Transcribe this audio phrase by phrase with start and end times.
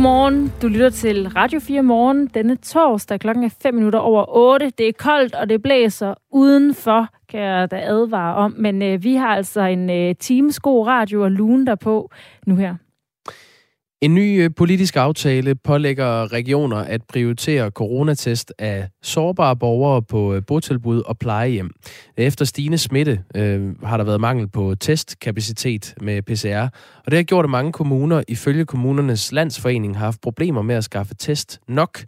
[0.00, 0.52] Godmorgen.
[0.62, 3.20] Du lytter til Radio 4 morgen denne torsdag.
[3.20, 4.70] Klokken er 5 minutter over 8.
[4.78, 8.54] Det er koldt, og det blæser udenfor, kan jeg da advare om.
[8.58, 12.10] Men øh, vi har altså en øh, times god radio og lune der på
[12.46, 12.74] nu her.
[14.02, 20.42] En ny øh, politisk aftale pålægger regioner at prioritere coronatest af sårbare borgere på øh,
[20.46, 21.70] botilbud og plejehjem.
[22.16, 26.68] Efter stigende smitte øh, har der været mangel på testkapacitet med PCR,
[27.04, 30.84] og det har gjort, at mange kommuner ifølge kommunernes landsforening har haft problemer med at
[30.84, 31.98] skaffe test nok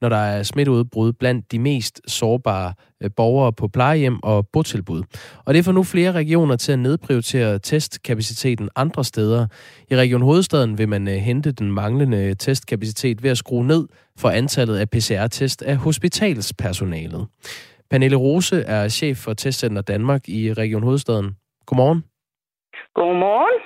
[0.00, 5.02] når der er smitteudbrud blandt de mest sårbare øh, borgere på plejehjem og botilbud.
[5.44, 9.46] Og det får nu flere regioner til at nedprioritere testkapaciteten andre steder.
[9.90, 14.28] I Region Hovedstaden vil man øh, hente den manglende testkapacitet ved at skrue ned for
[14.28, 17.26] antallet af PCR-test af hospitalspersonalet.
[17.90, 21.36] Pernille Rose er chef for Testcenter Danmark i Region Hovedstaden.
[21.66, 22.04] Godmorgen.
[22.94, 23.62] Godmorgen.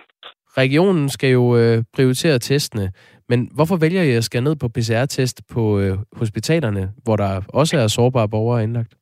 [0.59, 2.93] Regionen skal jo øh, prioritere testene,
[3.29, 7.79] men hvorfor vælger I at skære ned på PCR-test på øh, hospitalerne, hvor der også
[7.79, 8.95] er sårbare borgere indlagt?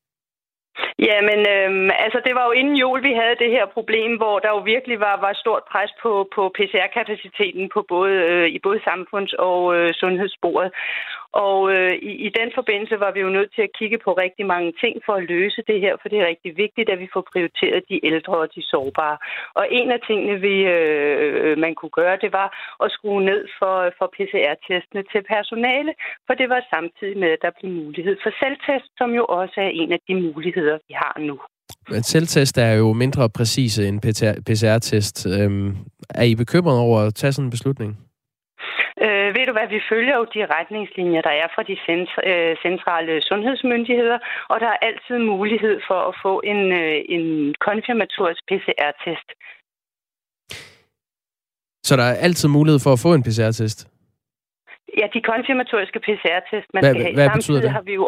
[1.09, 4.49] Jamen, øhm, altså det var jo inden jul, vi havde det her problem, hvor der
[4.49, 9.39] jo virkelig var, var stort pres på, på PCR-kapaciteten på både, øh, i både samfunds-
[9.39, 10.71] og øh, sundhedssporet.
[11.33, 14.47] Og øh, i, i den forbindelse var vi jo nødt til at kigge på rigtig
[14.47, 17.25] mange ting for at løse det her, for det er rigtig vigtigt, at vi får
[17.33, 19.19] prioriteret de ældre og de sårbare.
[19.55, 22.49] Og en af tingene, vi, øh, man kunne gøre, det var
[22.85, 25.93] at skrue ned for, for PCR-testene til personale,
[26.27, 29.73] for det var samtidig med, at der blev mulighed for selvtest, som jo også er
[29.83, 31.37] en af de muligheder, vi har nu.
[31.93, 34.01] Men selvtest er jo mindre præcise end
[34.47, 35.27] PCR-test.
[35.27, 35.77] Øhm,
[36.21, 37.91] er I bekymret over at tage sådan en beslutning?
[39.05, 41.77] Øh, ved du hvad, vi følger jo de retningslinjer, der er fra de
[42.31, 44.19] øh, centrale sundhedsmyndigheder,
[44.53, 47.25] og der er altid mulighed for at få en, øh, en
[47.69, 49.29] konfirmatorisk PCR-test.
[51.89, 53.79] Så der er altid mulighed for at få en PCR-test?
[54.99, 57.15] Ja, de konfirmatoriske PCR-test, man hvad, skal have.
[57.15, 57.71] Hvad betyder det?
[57.71, 58.07] har vi jo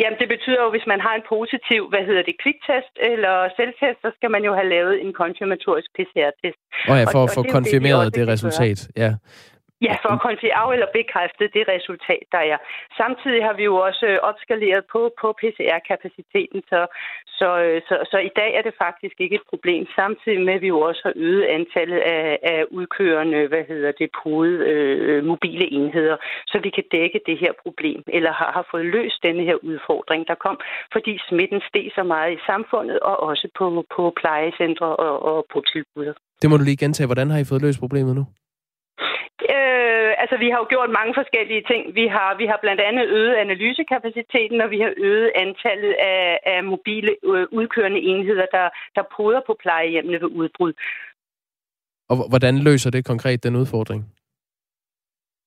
[0.00, 3.98] Jamen, det betyder jo, hvis man har en positiv, hvad hedder det, kviktest eller selvtest,
[4.04, 6.60] så skal man jo have lavet en konfirmatorisk PCR-test.
[6.90, 9.10] Oh ja, for at få konfirmeret det, det resultat, ja.
[9.86, 12.58] Ja, for at konfirmere eller bekræfte det resultat, der er.
[13.00, 16.80] Samtidig har vi jo også øh, opskaleret på, på PCR-kapaciteten, så,
[17.38, 19.82] så, øh, så, så i dag er det faktisk ikke et problem.
[20.00, 24.08] Samtidig med, at vi jo også har øget antallet af, af udkørende, hvad hedder det,
[24.22, 26.16] pude, øh, mobile enheder,
[26.46, 30.26] så vi kan dække det her problem, eller har, har fået løst denne her udfordring,
[30.30, 30.56] der kom,
[30.92, 35.62] fordi smitten steg så meget i samfundet, og også på, på plejecentre og, og på
[35.72, 36.14] tilbud.
[36.42, 37.06] Det må du lige gentage.
[37.06, 38.26] Hvordan har I fået løst problemet nu?
[39.56, 41.82] Øh, altså, vi har jo gjort mange forskellige ting.
[42.00, 46.64] Vi har, vi har blandt andet øget analysekapaciteten, og vi har øget antallet af, af
[46.64, 48.66] mobile øh, udkørende enheder, der,
[48.96, 50.72] der poder på plejehjemmene ved udbrud.
[52.10, 54.00] Og hvordan løser det konkret den udfordring?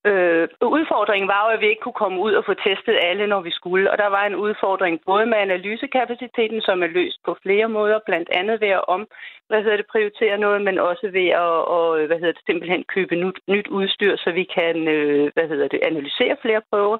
[0.09, 3.41] Øh, udfordringen var jo, at vi ikke kunne komme ud og få testet alle, når
[3.41, 3.91] vi skulle.
[3.91, 8.29] Og der var en udfordring både med analysekapaciteten, som er løst på flere måder, blandt
[8.29, 9.07] andet ved at om,
[9.51, 13.15] hvad hedder det, prioritere noget, men også ved at og, hvad hedder det, simpelthen købe
[13.23, 16.97] nyt, nyt udstyr, så vi kan øh, hvad hedder det, analysere flere prøver.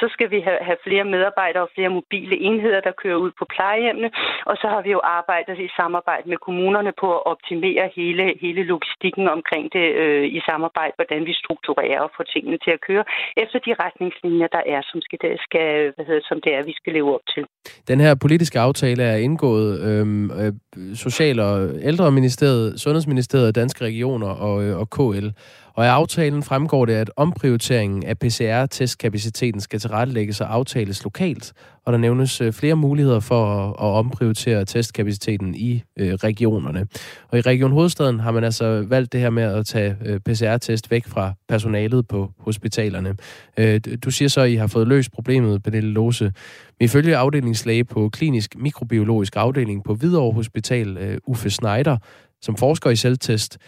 [0.00, 3.44] Så skal vi have, have flere medarbejdere og flere mobile enheder, der kører ud på
[3.54, 4.10] plejehjemmene.
[4.46, 8.62] Og så har vi jo arbejdet i samarbejde med kommunerne på at optimere hele, hele
[8.62, 13.04] logistikken omkring det øh, i samarbejde, hvordan vi strukturerer og får tingene til at køre
[13.42, 16.92] efter de retningslinjer, der er, som, skal, skal, hvad hedder, som det er, vi skal
[16.92, 17.44] leve op til.
[17.90, 20.52] Den her politiske aftale er indgået øhm, øh,
[20.94, 21.56] Social- og
[21.90, 25.28] Ældreministeriet, Sundhedsministeriet, Danske Regioner og, øh, og KL.
[25.74, 31.52] Og i aftalen fremgår det, at omprioriteringen af PCR-testkapaciteten skal tilrettelægges og aftales lokalt,
[31.84, 36.86] og der nævnes øh, flere muligheder for at, at omprioritere testkapaciteten i øh, regionerne.
[37.28, 40.90] Og i Region Hovedstaden har man altså valgt det her med at tage øh, PCR-test
[40.90, 43.16] væk fra personalet på hospitalerne.
[43.56, 46.24] Øh, du siger så, at I har fået løst problemet, Pernille Lose.
[46.24, 51.96] Men ifølge afdelingslæge på klinisk mikrobiologisk afdeling på Hvidovre Hospital, øh, Uffe Schneider,
[52.42, 53.58] som forsker i selvtest,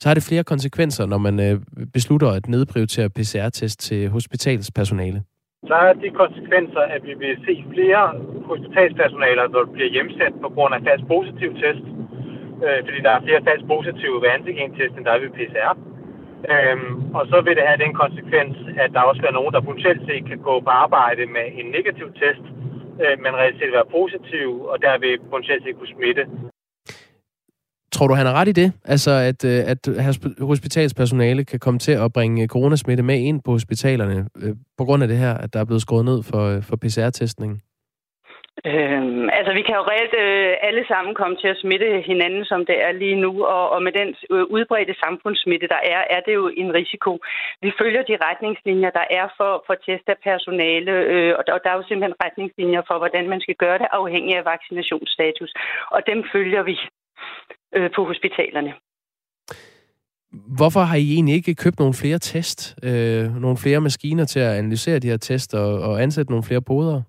[0.00, 1.54] så har det flere konsekvenser, når man øh,
[1.96, 5.22] beslutter at nedprioritere PCR-test til hospitalspersonale.
[5.70, 8.02] Så er de konsekvenser, at vi vil se flere
[8.50, 11.84] hospitalspersonaler, der bliver hjemsendt på grund af falsk positiv test.
[12.64, 15.74] Øh, fordi der er flere falsk positive ved antigen-test, end der er ved PCR.
[16.52, 18.54] Øhm, og så vil det have den konsekvens,
[18.84, 22.06] at der også er nogen, der potentielt set kan gå på arbejde med en negativ
[22.20, 22.44] test,
[23.02, 26.24] øh, men reelt set være positiv, og derved potentielt set kunne smitte
[27.92, 28.72] Tror du, han har ret i det?
[28.84, 29.88] Altså, at, øh, at
[30.40, 35.08] hospitalspersonale kan komme til at bringe coronasmitte med ind på hospitalerne øh, på grund af
[35.08, 37.60] det her, at der er blevet skåret ned for, øh, for PCR-testningen?
[38.70, 42.60] Øhm, altså, vi kan jo reelt øh, alle sammen komme til at smitte hinanden, som
[42.66, 46.34] det er lige nu, og, og med den øh, udbredte samfundssmitte, der er, er det
[46.34, 47.12] jo en risiko.
[47.62, 51.60] Vi følger de retningslinjer, der er for, for test af personale, øh, og, der, og
[51.64, 55.52] der er jo simpelthen retningslinjer for, hvordan man skal gøre det, afhængig af vaccinationsstatus,
[55.94, 56.76] og dem følger vi
[57.76, 58.72] øh, på hospitalerne.
[60.58, 64.52] Hvorfor har I egentlig ikke købt nogle flere test, øh, nogle flere maskiner til at
[64.60, 67.02] analysere de her test og, og ansætte nogle flere podere?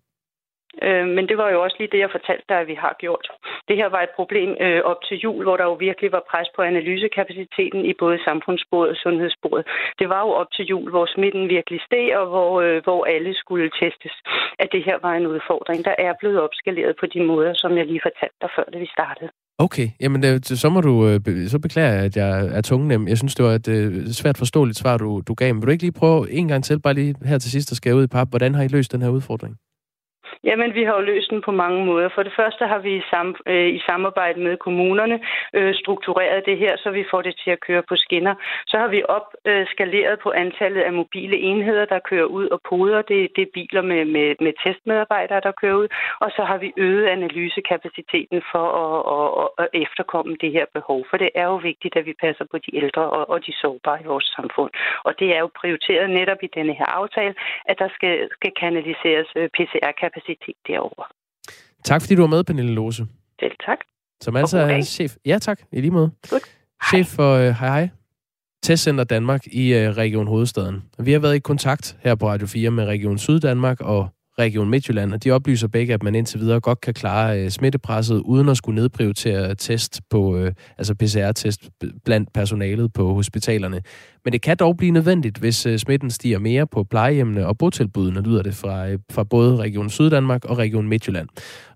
[0.81, 3.27] Øh, men det var jo også lige det, jeg fortalte dig, at vi har gjort.
[3.67, 6.49] Det her var et problem øh, op til jul, hvor der jo virkelig var pres
[6.55, 9.63] på analysekapaciteten i både samfundssporet og sundhedssporet.
[9.99, 13.33] Det var jo op til jul, hvor smitten virkelig steg, og hvor, øh, hvor alle
[13.35, 14.15] skulle testes.
[14.59, 17.85] At det her var en udfordring, der er blevet opskaleret på de måder, som jeg
[17.85, 19.29] lige fortalte dig før, da vi startede.
[19.61, 23.07] Okay, jamen det, så må du, øh, så beklager jeg, at jeg er tungnem.
[23.07, 25.53] Jeg synes, det var et øh, svært forståeligt svar, du, du gav.
[25.53, 27.77] Men vil du ikke lige prøve en gang til, bare lige her til sidst at
[27.77, 29.55] skære ud i pap, hvordan har I løst den her udfordring?
[30.43, 32.09] Jamen, vi har jo løst den på mange måder.
[32.15, 35.19] For det første har vi i, sam, øh, i samarbejde med kommunerne
[35.53, 38.35] øh, struktureret det her, så vi får det til at køre på skinner.
[38.67, 43.01] Så har vi opskaleret øh, på antallet af mobile enheder, der kører ud og poder.
[43.01, 45.87] Det, det er biler med, med, med testmedarbejdere, der kører ud.
[46.19, 51.05] Og så har vi øget analysekapaciteten for at, at, at efterkomme det her behov.
[51.09, 54.01] For det er jo vigtigt, at vi passer på de ældre og, og de sårbare
[54.01, 54.71] i vores samfund.
[55.03, 57.35] Og det er jo prioriteret netop i denne her aftale,
[57.65, 61.05] at der skal, skal kanaliseres øh, PCR-kapacitet kapacitet derovre.
[61.83, 63.07] Tak fordi du var med, Pernille Lose.
[63.39, 63.77] Selv tak.
[64.21, 65.15] Som altså er chef.
[65.25, 66.11] Ja tak, i lige måde.
[66.29, 66.41] Good.
[66.89, 67.89] Chef for uh, Hej Hej.
[68.63, 70.83] Testcenter Danmark i uh, Region Hovedstaden.
[70.99, 75.13] Vi har været i kontakt her på Radio 4 med Region Syddanmark og Region Midtjylland,
[75.13, 78.57] og de oplyser begge, at man indtil videre godt kan klare øh, smittepresset, uden at
[78.57, 81.69] skulle nedprioritere test på, øh, altså PCR-test
[82.05, 83.81] blandt personalet på hospitalerne.
[84.25, 88.21] Men det kan dog blive nødvendigt, hvis øh, smitten stiger mere på plejehjemmene og botilbudene,
[88.21, 91.27] lyder det fra, øh, fra både Region Syddanmark og Region Midtjylland.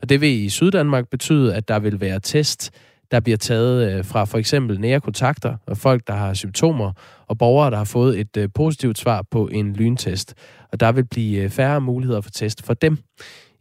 [0.01, 2.71] Og det vil i Syddanmark betyde, at der vil være test
[3.11, 6.91] der bliver taget øh, fra for eksempel nære kontakter og folk, der har symptomer,
[7.27, 10.33] og borgere, der har fået et øh, positivt svar på en lyntest.
[10.71, 12.97] Og der vil blive øh, færre muligheder for test for dem.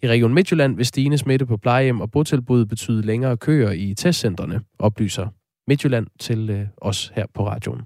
[0.03, 4.61] I Region Midtjylland vil stigende smitte på plejehjem og botilbud betyde længere køer i testcentrene,
[4.79, 5.29] oplyser
[5.69, 7.83] Midtjylland til os her på radioen.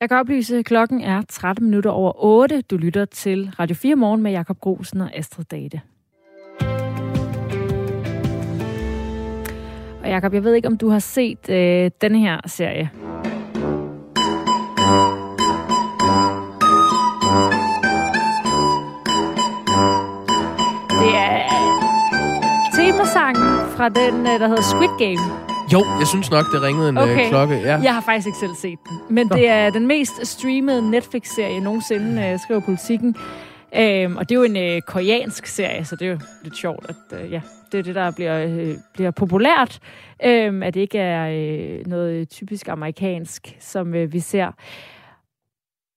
[0.00, 2.60] Jeg kan oplyse, at klokken er 13 minutter over 8.
[2.60, 5.80] Du lytter til Radio 4 Morgen med Jakob Grosen og Astrid Date.
[10.08, 12.90] Og Jacob, jeg ved ikke, om du har set øh, denne her serie.
[20.90, 21.42] Det er
[22.76, 25.20] temasangen fra den, øh, der hedder Squid Game.
[25.72, 27.28] Jo, jeg synes nok, det ringede en øh, okay.
[27.28, 27.54] klokke.
[27.54, 27.80] Ja.
[27.82, 29.14] Jeg har faktisk ikke selv set den.
[29.14, 33.16] Men det er den mest streamede Netflix-serie nogensinde, øh, skriver politikken.
[33.76, 36.86] Øhm, og det er jo en øh, koreansk serie, så det er jo lidt sjovt,
[36.88, 37.40] at øh, ja,
[37.72, 39.80] det er det, der bliver, øh, bliver populært.
[40.24, 44.52] Øh, at det ikke er øh, noget typisk amerikansk, som øh, vi ser.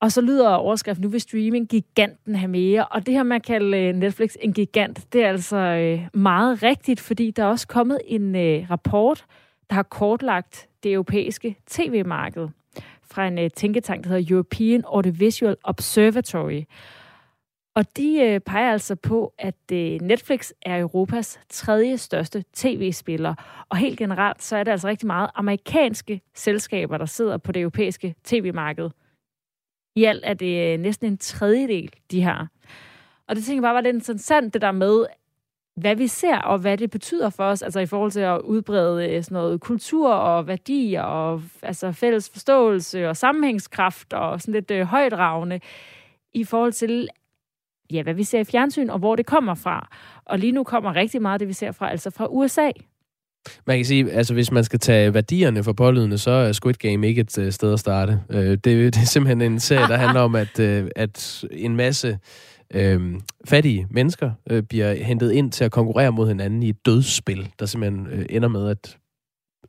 [0.01, 2.85] Og så lyder overskriften, nu vil streaming giganten have mere.
[2.85, 6.63] Og det her med at kalde øh, Netflix en gigant, det er altså øh, meget
[6.63, 9.25] rigtigt, fordi der er også kommet en øh, rapport,
[9.69, 12.47] der har kortlagt det europæiske tv-marked
[13.03, 16.63] fra en øh, tænketank, der hedder European Audiovisual Observatory.
[17.75, 23.63] Og de øh, peger altså på, at øh, Netflix er Europas tredje største tv-spiller.
[23.69, 27.61] Og helt generelt, så er det altså rigtig meget amerikanske selskaber, der sidder på det
[27.61, 28.89] europæiske tv-marked.
[29.95, 32.47] I alt er det øh, næsten en tredjedel, de har.
[33.27, 35.05] Og det tænker jeg bare var lidt interessant, det der med,
[35.75, 39.09] hvad vi ser, og hvad det betyder for os, altså i forhold til at udbrede
[39.09, 44.71] øh, sådan noget kultur og værdier, og altså fælles forståelse og sammenhængskraft, og sådan lidt
[44.71, 45.59] øh, højdragende,
[46.33, 47.09] i forhold til,
[47.93, 49.89] ja, hvad vi ser i fjernsyn, og hvor det kommer fra.
[50.25, 52.69] Og lige nu kommer rigtig meget det, vi ser fra, altså fra USA.
[53.67, 57.07] Man kan sige, altså hvis man skal tage værdierne for pålydende, så er Squid Game
[57.07, 58.19] ikke et uh, sted at starte.
[58.29, 62.19] Uh, det, det er simpelthen en serie, der handler om, at, uh, at en masse
[62.75, 63.01] uh,
[63.45, 67.65] fattige mennesker uh, bliver hentet ind til at konkurrere mod hinanden i et dødsspil, der
[67.65, 68.97] simpelthen uh, ender med, at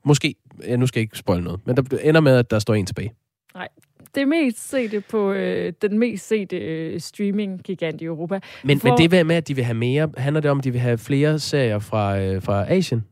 [0.05, 0.35] måske,
[0.67, 2.87] ja, nu skal jeg ikke spoil noget, men der ender med, at der står en
[2.87, 3.13] tilbage.
[3.55, 3.69] Nej,
[4.15, 8.41] det mest sete på øh, den mest sete øh, streaming-gigant i Europa.
[8.65, 8.89] Men, For...
[8.89, 10.99] men det med, at de vil have mere, handler det om, at de vil have
[10.99, 13.05] flere serier fra, øh, fra Asien?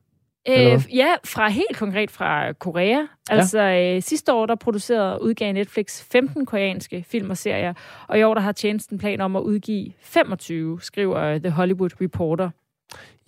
[0.48, 3.06] Øh, ja, fra helt konkret fra Korea.
[3.30, 3.96] Altså ja.
[3.96, 7.74] øh, sidste år, der producerede udgav Netflix 15 koreanske film og serier,
[8.08, 12.50] og i år, der har tjenesten plan om at udgive 25, skriver The Hollywood Reporter.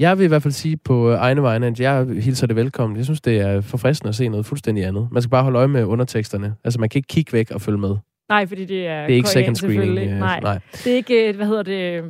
[0.02, 2.97] Jeg vil i hvert fald sige på øh, egne vegne, at jeg hilser det velkommen.
[2.97, 5.09] Jeg synes, det er forfriskende at se noget fuldstændig andet.
[5.12, 6.54] Man skal bare holde øje med underteksterne.
[6.64, 7.97] Altså, man kan ikke kigge væk og følge med.
[8.28, 9.99] Nej, fordi det er Det er ikke second screening.
[9.99, 10.40] Øh, nej.
[10.40, 10.59] nej.
[10.73, 12.04] Det er ikke, øh, hvad hedder det,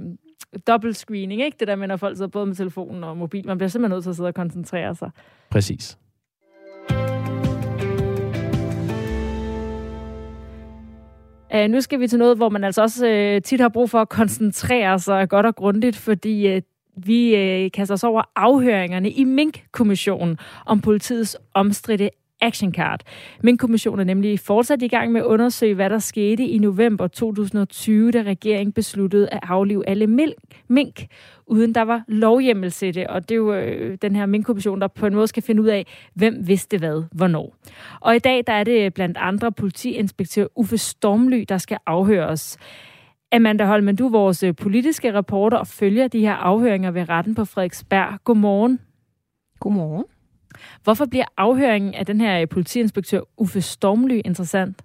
[0.67, 1.57] dobbelt screening, ikke?
[1.61, 3.47] Det der med, når folk sidder både med telefonen og mobil.
[3.47, 5.11] Man bliver simpelthen nødt til at sidde og koncentrere sig.
[5.51, 5.99] Præcis.
[11.55, 13.99] Uh, nu skal vi til noget, hvor man altså også uh, tit har brug for
[13.99, 16.63] at koncentrere sig godt og grundigt, fordi uh,
[16.97, 22.11] vi øh, kaster os over afhøringerne i Mink-kommissionen om politiets omstridte
[22.43, 23.01] Action Card.
[23.43, 28.11] Min er nemlig fortsat i gang med at undersøge, hvad der skete i november 2020,
[28.11, 30.07] da regeringen besluttede at aflive alle
[30.69, 31.07] mink,
[31.47, 33.07] uden der var lovhjemmel til det.
[33.07, 35.69] Og det er jo øh, den her minkkommission, der på en måde skal finde ud
[35.69, 37.57] af, hvem vidste hvad, hvornår.
[38.01, 42.59] Og i dag der er det blandt andre politiinspektør Uffe Stormly, der skal afhøres.
[43.33, 47.35] Amanda Holmen, du er vores øh, politiske reporter og følger de her afhøringer ved retten
[47.35, 48.19] på Frederiksberg.
[48.25, 48.81] Godmorgen.
[49.61, 50.05] Godmorgen.
[50.85, 54.83] Hvorfor bliver afhøringen af den her politiinspektør Uffe Stormly interessant?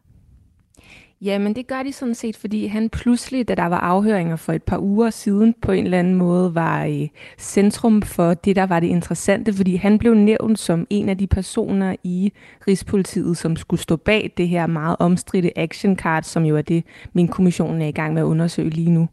[1.22, 4.64] Jamen, det gør de sådan set, fordi han pludselig, da der var afhøringer for et
[4.64, 8.80] par uger siden, på en eller anden måde var i centrum for det, der var
[8.80, 12.34] det interessante, fordi han blev nævnt som en af de personer i
[12.68, 16.84] Rigspolitiet, som skulle stå bag det her meget omstridte action card, som jo er det,
[17.14, 19.10] min kommission er i gang med at undersøge lige nu.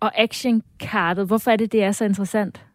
[0.00, 2.65] Og action cardet, hvorfor er det, det er så interessant?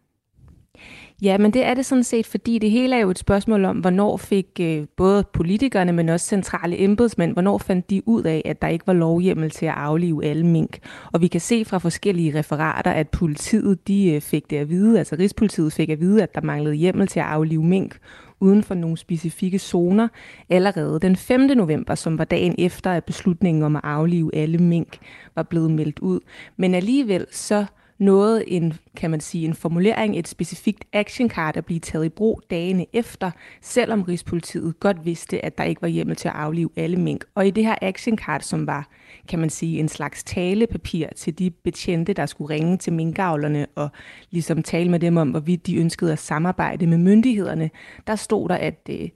[1.22, 3.76] Ja, men det er det sådan set, fordi det hele er jo et spørgsmål om,
[3.76, 8.62] hvornår fik øh, både politikerne, men også centrale embedsmænd, hvornår fandt de ud af, at
[8.62, 10.78] der ikke var lovhjemmel til at aflive alle mink.
[11.12, 14.98] Og vi kan se fra forskellige referater, at politiet de øh, fik det at vide,
[14.98, 17.98] altså Rigspolitiet fik at vide, at der manglede hjemmel til at aflive mink
[18.40, 20.08] uden for nogle specifikke zoner
[20.48, 21.40] allerede den 5.
[21.40, 24.98] november, som var dagen efter, at beslutningen om at aflive alle mink
[25.34, 26.20] var blevet meldt ud.
[26.56, 27.64] Men alligevel så
[27.98, 32.08] nåede en, kan man sige, en formulering, et specifikt action card at blive taget i
[32.08, 33.30] brug dagene efter,
[33.60, 37.24] selvom Rigspolitiet godt vidste, at der ikke var hjemmel til at aflive alle mink.
[37.34, 38.88] Og i det her action card, som var,
[39.28, 43.88] kan man sige, en slags talepapir til de betjente, der skulle ringe til minkavlerne og
[44.30, 47.70] ligesom tale med dem om, hvorvidt de ønskede at samarbejde med myndighederne,
[48.06, 49.08] der stod der, at øh,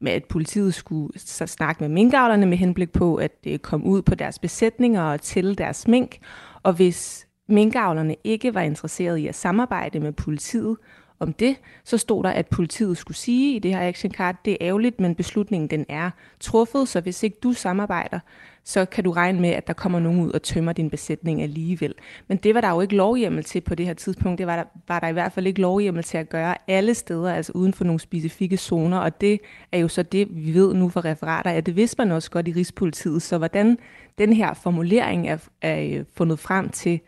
[0.00, 4.02] med at politiet skulle så snakke med minkavlerne med henblik på at øh, komme ud
[4.02, 6.18] på deres besætninger og tælle deres mink.
[6.62, 10.76] Og hvis minkavlerne ikke var interesseret i at samarbejde med politiet
[11.20, 14.52] om det, så stod der, at politiet skulle sige i det her action card, det
[14.52, 18.20] er ærgerligt, men beslutningen den er truffet, så hvis ikke du samarbejder,
[18.64, 21.94] så kan du regne med, at der kommer nogen ud og tømmer din besætning alligevel.
[22.28, 24.38] Men det var der jo ikke lovhjemmel til på det her tidspunkt.
[24.38, 27.34] Det var der, var der i hvert fald ikke lovhjemmel til at gøre alle steder,
[27.34, 28.98] altså uden for nogle specifikke zoner.
[28.98, 29.40] Og det
[29.72, 32.48] er jo så det, vi ved nu fra referater, at det vidste man også godt
[32.48, 33.22] i Rigspolitiet.
[33.22, 33.78] Så hvordan
[34.18, 37.00] den her formulering er, er øh, fundet frem til,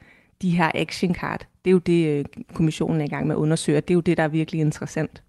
[0.43, 1.47] de her action card.
[1.65, 3.81] Det er jo det, øh, kommissionen er i gang med at undersøge.
[3.81, 5.23] Det er jo det, der er virkelig interessant.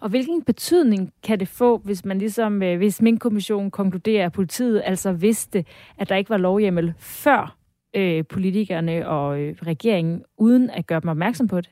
[0.00, 4.32] Og hvilken betydning kan det få, hvis man ligesom, øh, hvis min kommission konkluderer, at
[4.32, 5.64] politiet altså vidste,
[5.98, 7.56] at der ikke var lovhjemmel før
[7.94, 11.70] øh, politikerne og øh, regeringen, uden at gøre dem opmærksom på det?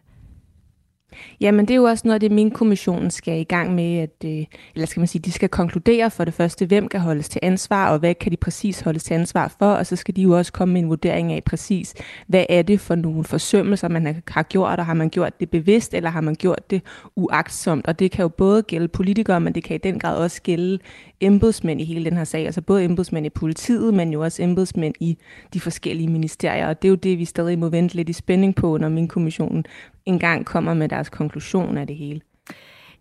[1.41, 4.25] Jamen, det er jo også noget af det, min kommissionen skal i gang med, at,
[4.25, 7.41] øh, eller skal man sige, de skal konkludere for det første, hvem kan holdes til
[7.43, 10.39] ansvar, og hvad kan de præcis holdes til ansvar for, og så skal de jo
[10.39, 11.95] også komme med en vurdering af præcis,
[12.27, 15.95] hvad er det for nogle forsømmelser, man har gjort, og har man gjort det bevidst,
[15.95, 16.83] eller har man gjort det
[17.17, 20.43] uagtsomt, og det kan jo både gælde politikere, men det kan i den grad også
[20.43, 20.79] gælde
[21.21, 24.95] embedsmænd i hele den her sag, altså både embedsmænd i politiet, men jo også embedsmænd
[25.01, 25.19] i
[25.55, 28.55] de forskellige ministerier, og det er jo det, vi stadig må vente lidt i spænding
[28.55, 29.65] på, når min kommissionen
[30.07, 32.21] engang kommer med deres konklusion af det hele.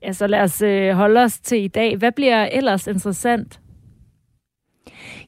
[0.01, 1.97] Ja, så lad os øh, holde os til i dag.
[1.97, 3.59] Hvad bliver ellers interessant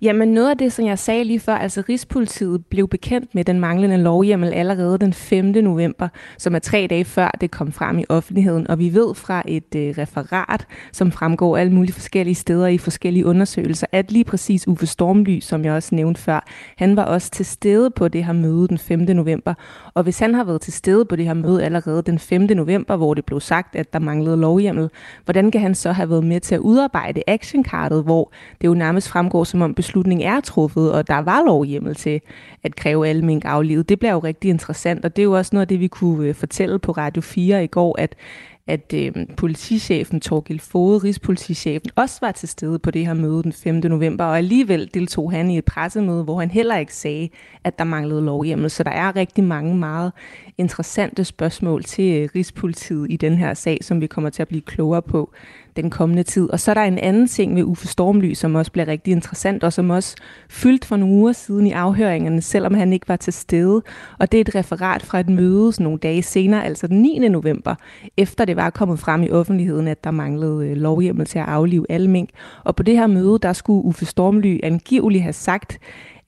[0.04, 3.60] Jamen noget af det, som jeg sagde lige før, altså Rigspolitiet blev bekendt med den
[3.60, 5.46] manglende lovhjemmel allerede den 5.
[5.46, 8.68] november, som er tre dage før det kom frem i offentligheden.
[8.70, 13.26] Og vi ved fra et øh, referat, som fremgår alle mulige forskellige steder i forskellige
[13.26, 16.46] undersøgelser, at lige præcis Uffe Stormly, som jeg også nævnte før,
[16.78, 19.00] han var også til stede på det her møde den 5.
[19.00, 19.54] november.
[19.94, 22.42] Og hvis han har været til stede på det her møde allerede den 5.
[22.42, 24.90] november, hvor det blev sagt, at der manglede lovhjemmel,
[25.26, 28.32] hvordan kan han så have været med til at udarbejde actionkartet, hvor
[28.62, 32.22] det jo nærmest fremgår som om beslutning er truffet, og der var lovhjemmel til
[32.64, 33.90] at kræve alle mink aflivet.
[33.90, 36.28] Det bliver jo rigtig interessant, og det er jo også noget af det, vi kunne
[36.28, 38.16] øh, fortælle på Radio 4 i går, at
[38.68, 43.54] at øh, politichefen Torgild Fode, rigspolitichefen, også var til stede på det her møde den
[43.54, 43.76] 5.
[43.76, 47.30] november, og alligevel deltog han i et pressemøde, hvor han heller ikke sagde,
[47.64, 48.70] at der manglede lovhjemmel.
[48.70, 50.12] Så der er rigtig mange meget
[50.58, 54.62] interessante spørgsmål til øh, Rigspolitiet i den her sag, som vi kommer til at blive
[54.62, 55.34] klogere på
[55.76, 56.50] den kommende tid.
[56.50, 59.64] Og så er der en anden ting med Uffe Stormly, som også bliver rigtig interessant,
[59.64, 60.16] og som også
[60.50, 63.82] fyldt for nogle uger siden i afhøringerne, selvom han ikke var til stede.
[64.20, 67.20] Og det er et referat fra et møde nogle dage senere, altså den 9.
[67.20, 67.76] november,
[68.18, 71.86] efter det var kommet frem i offentligheden, at der manglede øh, lovhjemmel til at aflive
[71.90, 72.30] alle mink.
[72.64, 75.80] Og på det her møde, der skulle Uffe Stormly angiveligt have sagt,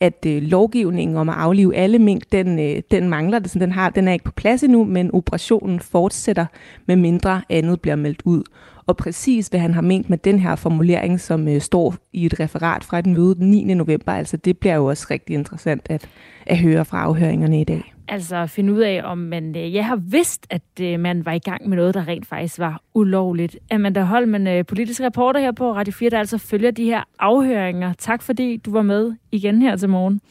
[0.04, 3.90] at øh, lovgivningen om at aflive alle mink, den, øh, den mangler det, den, har,
[3.90, 6.46] den er ikke på plads endnu, men operationen fortsætter,
[6.86, 8.44] med mindre andet bliver meldt ud.
[8.88, 12.40] Og præcis hvad han har ment med den her formulering, som øh, står i et
[12.40, 13.74] referat fra et møde den 9.
[13.74, 16.10] november, altså det bliver jo også rigtig interessant at,
[16.46, 17.94] at høre fra afhøringerne i dag.
[18.08, 21.32] Altså at finde ud af, om man øh, jeg har vidst, at øh, man var
[21.32, 23.58] i gang med noget, der rent faktisk var ulovligt.
[23.72, 27.94] Amanda Holmen, øh, politisk reporter her på Radio 4, der altså følger de her afhøringer.
[27.94, 30.22] Tak fordi du var med igen her til morgen.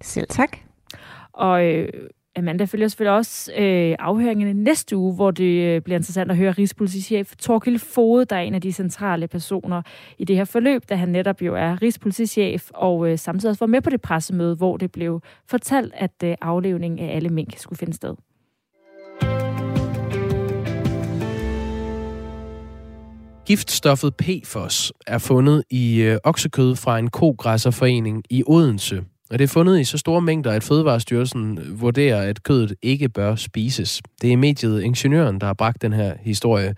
[0.00, 0.56] Selv tak.
[1.32, 1.88] Og øh,
[2.36, 6.52] Amanda følger selvfølgelig også øh, afhøringerne næste uge, hvor det øh, bliver interessant at høre
[6.52, 9.82] Rigspolitichef Torkild Fode, der er en af de centrale personer
[10.18, 13.66] i det her forløb, da han netop jo er Rigspolitichef, og øh, samtidig også var
[13.66, 17.78] med på det pressemøde, hvor det blev fortalt, at øh, aflevning af alle mink skulle
[17.78, 18.14] finde sted.
[23.46, 29.04] Giftstoffet PFOS er fundet i øh, oksekød fra en kogræsserforening i Odense.
[29.30, 33.34] Og det er fundet i så store mængder, at Fødevarestyrelsen vurderer, at kødet ikke bør
[33.34, 34.02] spises.
[34.22, 36.74] Det er mediet Ingeniøren, der har bragt den her historie.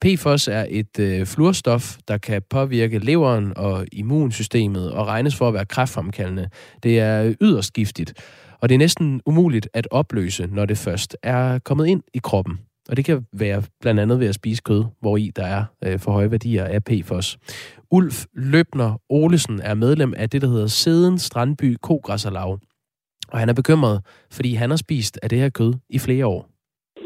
[0.00, 5.54] PFOS er et øh, fluorstof, der kan påvirke leveren og immunsystemet og regnes for at
[5.54, 6.48] være kræftfremkaldende.
[6.82, 8.12] Det er yderst giftigt,
[8.60, 12.58] og det er næsten umuligt at opløse, når det først er kommet ind i kroppen.
[12.88, 15.98] Og det kan være blandt andet ved at spise kød, hvor i der er øh,
[15.98, 17.38] for høje værdier af PFOS.
[17.90, 22.58] Ulf Løbner Olesen er medlem af det, der hedder Seden Strandby Kogræsserlag.
[23.32, 23.98] Og han er bekymret,
[24.32, 26.52] fordi han har spist af det her kød i flere år.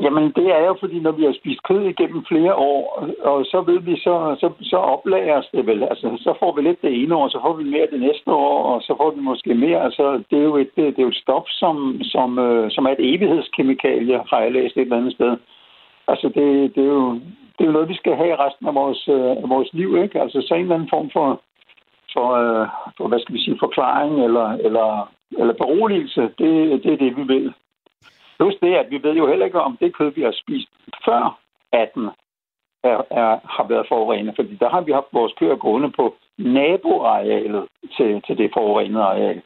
[0.03, 2.83] Jamen, det er jo, fordi når vi har spist kød igennem flere år,
[3.23, 5.83] og så ved vi, så, så, så oplager det vel.
[5.83, 8.63] Altså, så får vi lidt det ene år, så får vi mere det næste år,
[8.73, 9.85] og så får vi måske mere.
[9.85, 12.87] Altså, det er jo et, det, det er jo et stof, som, som, øh, som
[12.87, 15.37] er et evighedskemikalie, har jeg læst et eller andet sted.
[16.09, 17.15] Altså, det, det, er jo,
[17.55, 19.97] det er jo noget, vi skal have i resten af vores, øh, af vores liv,
[20.03, 20.21] ikke?
[20.21, 21.41] Altså, så en eller anden form for,
[22.13, 26.97] for, øh, for hvad skal vi sige, forklaring eller, eller, eller beroligelse, det, det er
[27.05, 27.53] det, vi vil.
[28.39, 30.69] Plus det, at vi ved jo heller ikke, om det kød, vi har spist
[31.05, 31.39] før
[31.73, 32.11] 18,
[32.85, 34.37] er, er, har været forurenet.
[34.37, 37.65] Fordi der har vi haft vores køer gående på naboarealet
[37.97, 39.43] til, til det forurenede areal.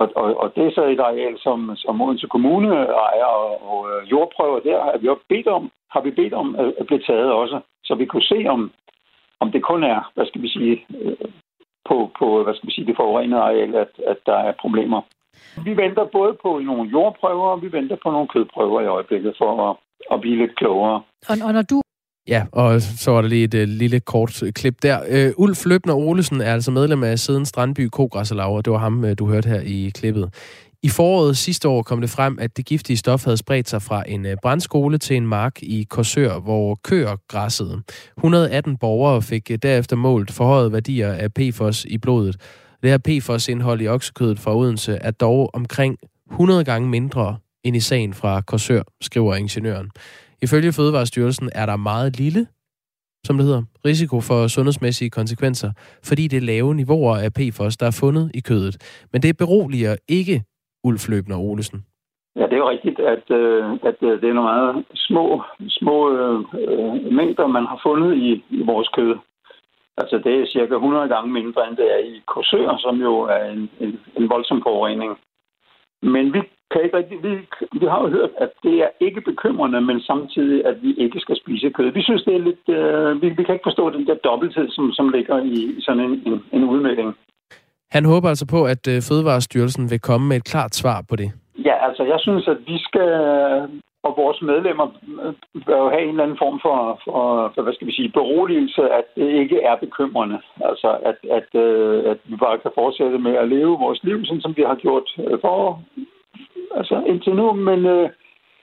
[0.00, 2.68] Og, og, og det er så et areal, som, som Odense Kommune
[3.08, 6.48] ejer, og, og øh, jordprøver der har vi også bedt om, har vi bedt om
[6.62, 8.72] at, at blive taget også, så vi kunne se, om,
[9.40, 11.30] om det kun er, hvad skal vi sige, øh,
[11.88, 15.00] på, på hvad skal vi sige, det forurenede areal, at, at der er problemer.
[15.64, 19.70] Vi venter både på nogle jordprøver, og vi venter på nogle kødprøver i øjeblikket for
[19.70, 19.76] at,
[20.12, 21.02] at blive lidt klogere.
[21.30, 21.82] Og, og når du
[22.30, 25.00] Ja, og så var der lige et øh, lille kort øh, klip der.
[25.08, 29.04] Øh, Ulf Løbner Olesen er altså medlem af Siden Strandby Kogræsserlag, og det var ham,
[29.04, 30.34] øh, du hørte her i klippet.
[30.82, 34.04] I foråret sidste år kom det frem, at det giftige stof havde spredt sig fra
[34.08, 37.82] en øh, brandskole til en mark i Korsør, hvor køer græssede.
[38.16, 42.36] 118 borgere fik øh, derefter målt forhøjet værdier af PFOS i blodet.
[42.82, 45.96] Det her PFOS-indhold i oksekødet fra Odense er dog omkring
[46.30, 49.90] 100 gange mindre end i sagen fra Korsør, skriver ingeniøren.
[50.42, 52.46] Ifølge Fødevarestyrelsen er der meget lille,
[53.26, 55.70] som det hedder, risiko for sundhedsmæssige konsekvenser,
[56.08, 58.74] fordi det er lave niveauer af PFOS, der er fundet i kødet.
[59.12, 60.42] Men det beroliger ikke
[60.84, 61.84] Ulf Løbner Olesen.
[62.36, 65.96] Ja, det er jo rigtigt, at, øh, at øh, det er nogle meget små, små
[66.16, 69.14] øh, øh, mængder, man har fundet i, i vores kød.
[69.96, 73.44] Altså det er cirka 100 gange mindre, end det er i Korsør, som jo er
[73.44, 75.18] en, en, en voldsom forurening.
[76.02, 77.32] Men vi kan ikke rigtig, vi,
[77.80, 81.36] vi har jo hørt, at det er ikke bekymrende, men samtidig, at vi ikke skal
[81.36, 81.90] spise kød.
[81.92, 82.64] Vi synes, det er lidt...
[82.78, 86.22] Øh, vi, vi kan ikke forstå den der dobbelthed, som, som ligger i, sådan en,
[86.26, 87.14] en, en udmelding.
[87.90, 91.30] Han håber altså på, at øh, Fødevarestyrelsen vil komme med et klart svar på det.
[91.64, 93.10] Ja, altså jeg synes, at vi skal,
[94.02, 94.86] og vores medlemmer
[95.66, 98.82] bør jo have en eller anden form for, for, for hvad skal vi sige, beroligelse,
[98.98, 100.38] at det ikke er bekymrende.
[100.60, 104.40] Altså at, at, øh, at vi bare kan fortsætte med at leve vores liv, sådan
[104.40, 105.08] som vi har gjort
[105.40, 105.82] for
[106.74, 108.10] altså indtil nu, men, øh,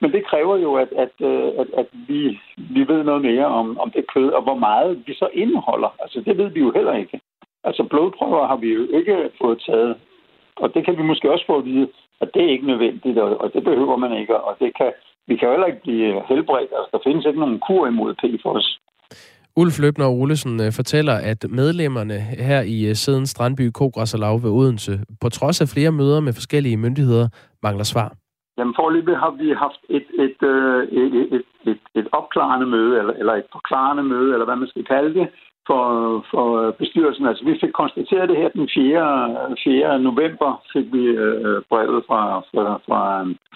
[0.01, 3.77] men det kræver jo, at, at, øh, at, at vi, vi ved noget mere om,
[3.79, 5.95] om det kød, og hvor meget vi så indeholder.
[5.99, 7.19] Altså det ved vi jo heller ikke.
[7.63, 9.95] Altså blodprøver har vi jo ikke fået taget,
[10.55, 11.87] og det kan vi måske også få at vide,
[12.21, 14.91] at det er ikke nødvendigt, og det behøver man ikke, og det kan,
[15.27, 16.71] vi kan jo heller ikke blive helbredt.
[16.77, 18.79] Altså, der findes ikke nogen kur imod PFOS.
[19.61, 22.17] Ulf Løbner Olesen øh, fortæller, at medlemmerne
[22.49, 26.77] her i øh, Siden Strandby Kogræsserlag ved Odense, på trods af flere møder med forskellige
[26.77, 27.27] myndigheder,
[27.63, 28.09] mangler svar?
[28.57, 32.99] Jamen forløbet har vi haft et, et, øh, et, et, et, et, et opklarende møde,
[32.99, 35.27] eller, eller et forklarende møde, eller hvad man skal kalde det,
[35.67, 35.83] for,
[36.31, 37.25] for bestyrelsen.
[37.25, 39.57] Altså vi fik konstateret det her den 4.
[39.63, 39.99] 4.
[39.99, 43.01] november, fik vi øh, brevet fra, fra, fra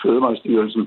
[0.02, 0.84] Fødevarestyrelsen.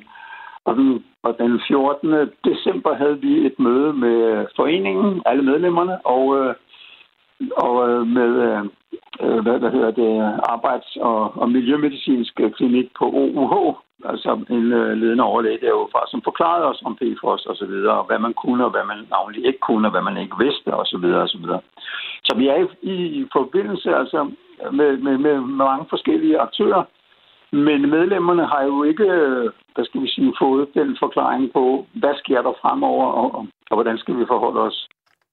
[0.64, 2.30] Og den, og den 14.
[2.44, 6.54] december havde vi et møde med foreningen, alle medlemmerne, og øh,
[7.56, 8.30] og øh, med
[9.22, 13.74] øh, hvad, hvad hedder det, arbejds- og, og miljømedicinsk klinik på OUH,
[14.04, 14.68] altså en
[15.00, 18.64] ledende overlæge derovre, som forklarede os om PFOS og så videre, og hvad man kunne,
[18.64, 21.28] og hvad man navnlig ikke kunne, og hvad man ikke vidste, og så videre, og
[21.28, 21.60] så videre.
[22.24, 24.30] Så vi er i, i forbindelse altså
[24.72, 26.82] med, med, med mange forskellige aktører,
[27.52, 29.06] men medlemmerne har jo ikke,
[29.74, 33.98] hvad skal vi sige, fået den forklaring på, hvad sker der fremover, og, og hvordan
[33.98, 34.88] skal vi forholde os.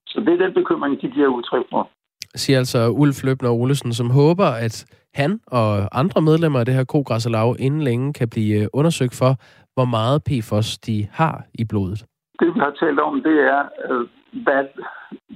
[0.08, 1.90] Så det er den bekymring, de giver udtryk for.
[2.36, 4.76] Siger altså Ulf Løbner Olesen, som håber, at
[5.14, 9.32] han og andre medlemmer af det her kogræsserlag inden længe kan blive undersøgt for,
[9.76, 12.00] hvor meget PFOS de har i blodet.
[12.40, 14.08] Det, vi har talt om, det er, øh,
[14.44, 14.64] hvad,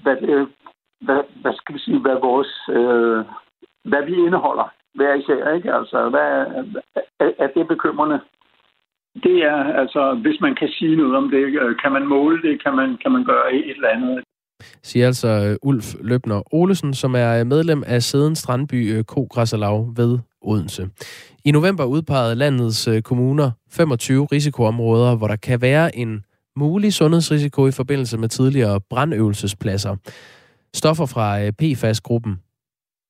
[0.04, 0.48] hvad, det,
[1.02, 3.26] hvad, hvad skal vi sige, hvad vores, øh,
[3.90, 5.74] hvad vi indeholder hver især, ikke?
[5.74, 6.30] Altså, hvad,
[7.20, 8.20] er, er det bekymrende?
[9.24, 12.64] Det er, altså, hvis man kan sige noget om det, øh, kan man måle det,
[12.64, 14.24] kan man, kan man gøre et eller andet
[14.84, 19.08] siger altså øh, Ulf Løbner Olesen, som er medlem af Sæden Strandby øh, K.
[19.08, 20.90] Kogræsserlag ved Odense.
[21.46, 26.24] I november udpegede landets kommuner 25 risikoområder, hvor der kan være en
[26.56, 29.96] mulig sundhedsrisiko i forbindelse med tidligere brandøvelsespladser.
[30.74, 32.40] Stoffer fra PFAS-gruppen,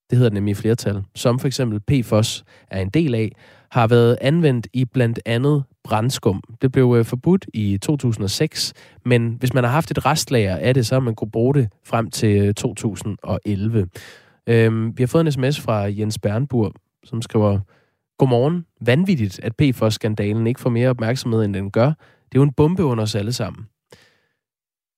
[0.09, 3.31] det hedder nemlig flertal, som for eksempel PFOS er en del af,
[3.71, 6.43] har været anvendt i blandt andet brandskum.
[6.61, 8.73] Det blev øh, forbudt i 2006,
[9.05, 11.69] men hvis man har haft et restlager af det, så har man kunne bruge det
[11.85, 13.87] frem til 2011.
[14.47, 17.59] Øh, øhm, vi har fået en sms fra Jens Bernburg, som skriver,
[18.17, 18.65] Godmorgen.
[18.81, 21.85] Vanvittigt, at PFOS-skandalen ikke får mere opmærksomhed, end den gør.
[21.85, 23.65] Det er jo en bombe under os alle sammen.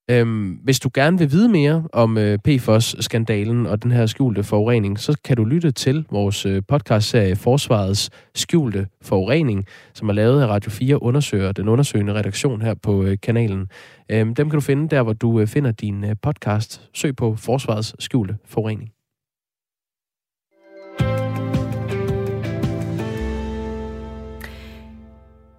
[0.09, 4.99] Øhm, hvis du gerne vil vide mere om øh, PFOS-skandalen og den her skjulte forurening,
[4.99, 10.47] så kan du lytte til vores øh, podcastserie Forsvarets skjulte forurening, som er lavet af
[10.47, 13.67] Radio 4 undersøger, den undersøgende redaktion her på øh, kanalen.
[14.09, 16.81] Øhm, dem kan du finde der, hvor du øh, finder din øh, podcast.
[16.93, 18.96] Søg på Forsvarets skjulte forurening.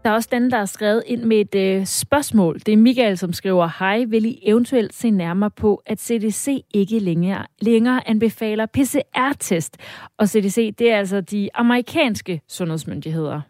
[0.08, 2.58] Der er også den, der er skrevet ind med et øh, spørgsmål.
[2.66, 6.98] Det er Michael, som skriver, Hej, vil I eventuelt se nærmere på, at CDC ikke
[6.98, 9.76] længere, længere anbefaler PCR-test?
[10.18, 13.40] Og CDC, det er altså de amerikanske sundhedsmyndigheder.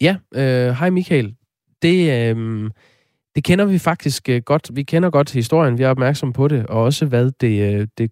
[0.00, 1.34] Ja, øh, hej Michael.
[1.82, 2.70] Det, øh,
[3.34, 4.70] det kender vi faktisk øh, godt.
[4.72, 8.10] Vi kender godt historien, vi er opmærksom på det, og også hvad det, øh, det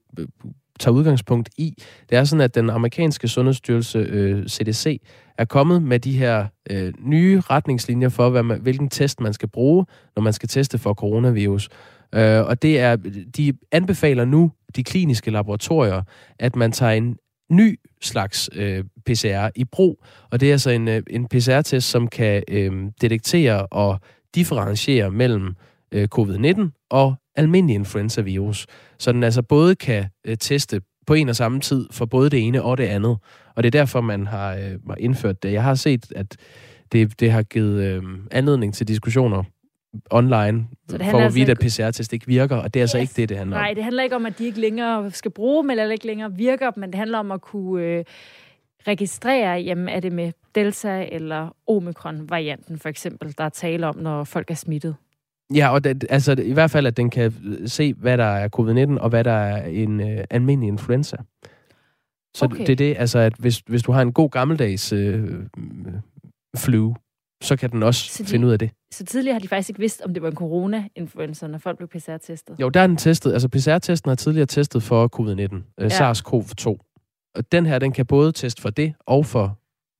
[0.83, 1.75] tager udgangspunkt i.
[2.11, 5.01] Det er sådan, at den amerikanske sundhedsstyrelse, øh, CDC,
[5.39, 9.49] er kommet med de her øh, nye retningslinjer for, hvad man, hvilken test man skal
[9.49, 11.69] bruge, når man skal teste for coronavirus.
[12.15, 12.97] Øh, og det er,
[13.37, 16.03] de anbefaler nu de kliniske laboratorier,
[16.39, 17.17] at man tager en
[17.51, 20.05] ny slags øh, PCR i brug.
[20.31, 24.01] Og det er altså en, øh, en PCR-test, som kan øh, detektere og
[24.35, 25.55] differentiere mellem
[25.93, 28.67] øh, covid-19 og almindelig influenza-virus.
[28.99, 32.47] Så den altså både kan øh, teste på en og samme tid for både det
[32.47, 33.19] ene og det andet.
[33.55, 35.53] Og det er derfor, man har øh, indført det.
[35.53, 36.37] Jeg har set, at
[36.93, 39.45] det, det har givet øh, anledning til diskussioner
[40.11, 43.03] online, så det for at altså at PCR-test ikke virker, og det er altså yes.
[43.03, 43.63] ikke det, det handler om.
[43.63, 46.33] Nej, det handler ikke om, at de ikke længere skal bruge dem, eller ikke længere
[46.33, 48.05] virker, men det handler om at kunne øh,
[48.87, 54.25] registrere, jamen er det med Delta eller Omikron-varianten for eksempel, der er tale om, når
[54.25, 54.97] folk er smittet.
[55.55, 57.33] Ja, og det, altså i hvert fald, at den kan
[57.67, 61.17] se, hvad der er covid-19, og hvad der er en øh, almindelig influenza.
[62.37, 62.67] Så okay.
[62.67, 65.29] det er det, altså, at hvis, hvis du har en god gammeldags øh,
[66.57, 66.95] flu,
[67.43, 68.71] så kan den også så de, finde ud af det.
[68.93, 71.89] Så tidligere har de faktisk ikke vidst, om det var en corona-influenza, når folk blev
[71.89, 72.57] PCR-testet?
[72.61, 73.33] Jo, der er den testet.
[73.33, 76.13] Altså PCR-testen har tidligere testet for covid-19, øh, ja.
[76.13, 76.89] SARS-CoV-2.
[77.35, 79.59] Og den her, den kan både teste for det og for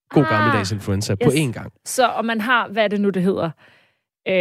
[0.09, 1.19] god ah, gammeldags influenza yes.
[1.25, 1.73] på én gang.
[1.85, 3.51] Så om man har, hvad er det nu, det hedder?
[4.29, 4.35] Øh,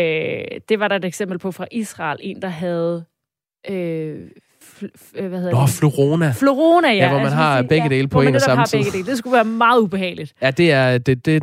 [0.70, 2.18] det var der et eksempel på fra Israel.
[2.22, 3.06] En, der havde...
[3.70, 4.18] Øh,
[5.16, 5.70] øh hvad hedder Nå, det?
[5.70, 6.32] Florona.
[6.32, 6.94] Florona, ja.
[6.94, 8.80] Ja, hvor man altså, har begge dele på en og samme tid.
[8.80, 9.06] Begge dele.
[9.06, 10.34] Det skulle være meget ubehageligt.
[10.42, 11.40] Ja, det er, det, det er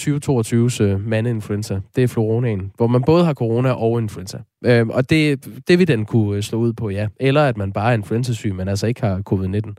[0.00, 1.80] 2022's uh, øh, mandeinfluenza.
[1.96, 4.38] Det er Floronaen, hvor man både har corona og influenza.
[4.64, 7.08] Øh, og det, det vil den kunne slå ud på, ja.
[7.20, 9.74] Eller at man bare er influenzasyg, men altså ikke har covid-19.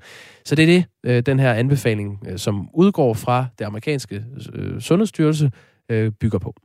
[0.45, 4.81] Så det er det, øh, den her anbefaling, øh, som udgår fra det amerikanske øh,
[4.81, 5.51] sundhedsstyrelse,
[5.89, 6.55] øh, bygger på.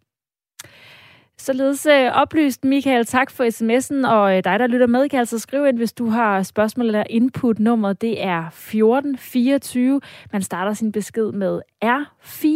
[1.40, 3.06] Således øh, oplyst, Michael.
[3.06, 6.08] Tak for sms'en, og øh, dig, der lytter med, kan altså skrive ind, hvis du
[6.08, 7.58] har spørgsmål eller input.
[7.58, 10.00] Nummeret det er 1424.
[10.32, 12.48] Man starter sin besked med R4.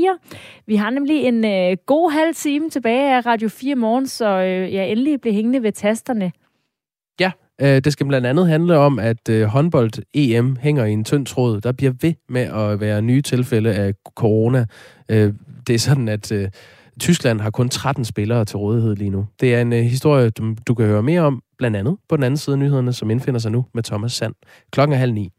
[0.66, 4.74] Vi har nemlig en øh, god halv time tilbage af Radio 4 morgen, så øh,
[4.74, 6.32] jeg endelig bliver hængende ved tasterne.
[7.20, 11.26] Ja, øh, det skal blandt andet handle om, at øh, håndbold-EM hænger i en tynd
[11.26, 11.60] tråd.
[11.60, 14.66] Der bliver ved med at være nye tilfælde af corona.
[15.08, 15.32] Øh,
[15.66, 16.32] det er sådan, at...
[16.32, 16.48] Øh,
[17.00, 19.26] Tyskland har kun 13 spillere til rådighed lige nu.
[19.40, 22.24] Det er en øh, historie, du, du kan høre mere om, blandt andet på den
[22.24, 24.34] anden side af nyhederne, som indfinder sig nu med Thomas Sand.
[24.72, 25.32] Klokken er halv ni.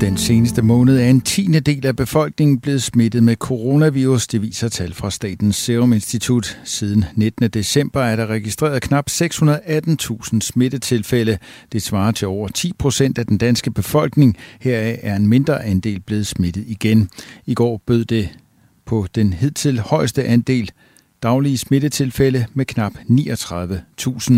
[0.00, 4.68] Den seneste måned er en tiende del af befolkningen blevet smittet med coronavirus, det viser
[4.68, 6.60] tal fra Statens Serum Institut.
[6.64, 7.50] Siden 19.
[7.50, 11.38] december er der registreret knap 618.000 smittetilfælde.
[11.72, 14.36] Det svarer til over 10 procent af den danske befolkning.
[14.60, 17.08] Heraf er en mindre andel blevet smittet igen.
[17.46, 18.28] I går bød det
[18.86, 20.70] på den hidtil højeste andel
[21.22, 24.34] daglige smittetilfælde med knap 39.000.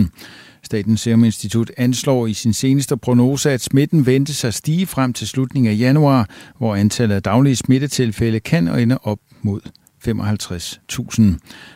[0.63, 5.29] Statens Serum Institut anslår i sin seneste prognose, at smitten ventes at stige frem til
[5.29, 9.61] slutningen af januar, hvor antallet af daglige smittetilfælde kan ende op mod
[10.09, 11.23] 55.000.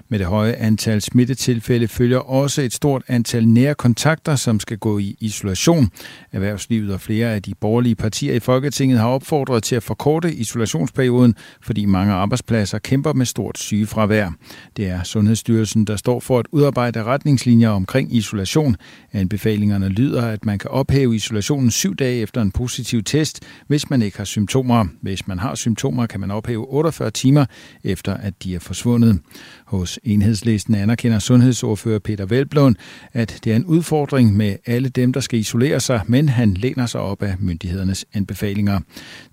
[0.08, 4.98] Med det høje antal smittetilfælde følger også et stort antal nære kontakter, som skal gå
[4.98, 5.90] i isolation.
[6.32, 11.34] Erhvervslivet og flere af de borgerlige partier i Folketinget har opfordret til at forkorte isolationsperioden,
[11.62, 14.30] fordi mange arbejdspladser kæmper med stort sygefravær.
[14.76, 18.76] Det er Sundhedsstyrelsen, der står for at udarbejde retningslinjer omkring isolation.
[19.12, 24.02] Anbefalingerne lyder, at man kan ophæve isolationen syv dage efter en positiv test, hvis man
[24.02, 24.84] ikke har symptomer.
[25.00, 27.44] Hvis man har symptomer, kan man ophæve 48 timer
[27.84, 29.20] efter, at de er forsvundet.
[29.64, 32.76] Hos enhedslisten anerkender sundhedsordfører Peter Velblom,
[33.12, 36.86] at det er en udfordring med alle dem, der skal isolere sig, men han læner
[36.86, 38.80] sig op af myndighedernes anbefalinger.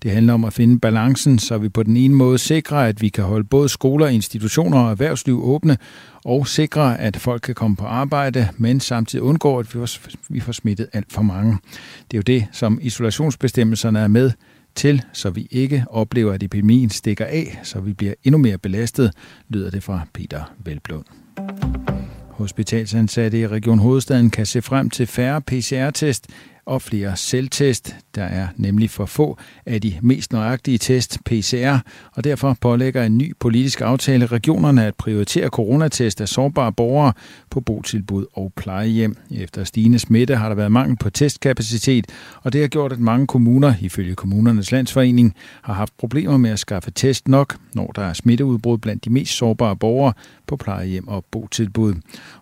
[0.02, 3.08] Det handler om at finde balancen, så vi på den ene måde sikrer, at vi
[3.08, 5.76] kan holde både skoler, institutioner og erhvervsliv åbne,
[6.24, 9.74] og sikre, at folk kan komme på arbejde, men samtidig undgå, at
[10.28, 11.58] vi får smittet alt for mange.
[12.10, 14.32] Det er jo det, som isolationsbestemmelserne er med
[14.74, 19.12] til, så vi ikke oplever, at epidemien stikker af, så vi bliver endnu mere belastet,
[19.48, 21.04] lyder det fra Peter Velblom.
[22.30, 26.26] Hospitalsansatte i Region Hovedstaden kan se frem til færre PCR-test
[26.66, 27.96] og flere selvtest.
[28.14, 31.78] Der er nemlig for få af de mest nøjagtige test, PCR,
[32.12, 37.12] og derfor pålægger en ny politisk aftale regionerne at prioritere coronatest af sårbare borgere
[37.50, 39.16] på botilbud og plejehjem.
[39.30, 42.06] Efter stigende smitte har der været mangel på testkapacitet,
[42.42, 46.58] og det har gjort, at mange kommuner, ifølge kommunernes landsforening, har haft problemer med at
[46.58, 50.12] skaffe test nok, når der er smitteudbrud blandt de mest sårbare borgere
[50.46, 51.94] på plejehjem og botilbud.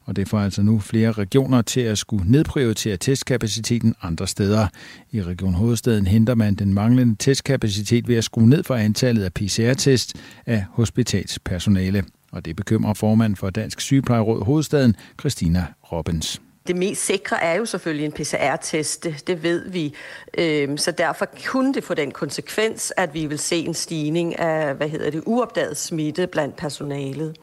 [0.05, 4.67] Og det får altså nu flere regioner til at skulle nedprioritere testkapaciteten andre steder.
[5.11, 9.33] I Region Hovedstaden henter man den manglende testkapacitet ved at skrue ned for antallet af
[9.33, 12.05] PCR-test af hospitalspersonale.
[12.33, 16.41] Og det bekymrer formand for Dansk Sygeplejeråd Hovedstaden, Christina Robbins.
[16.67, 19.95] Det mest sikre er jo selvfølgelig en PCR-test, det, det ved vi.
[20.39, 24.75] Øhm, så derfor kunne det få den konsekvens, at vi vil se en stigning af,
[24.75, 27.37] hvad hedder det, uopdaget smitte blandt personalet.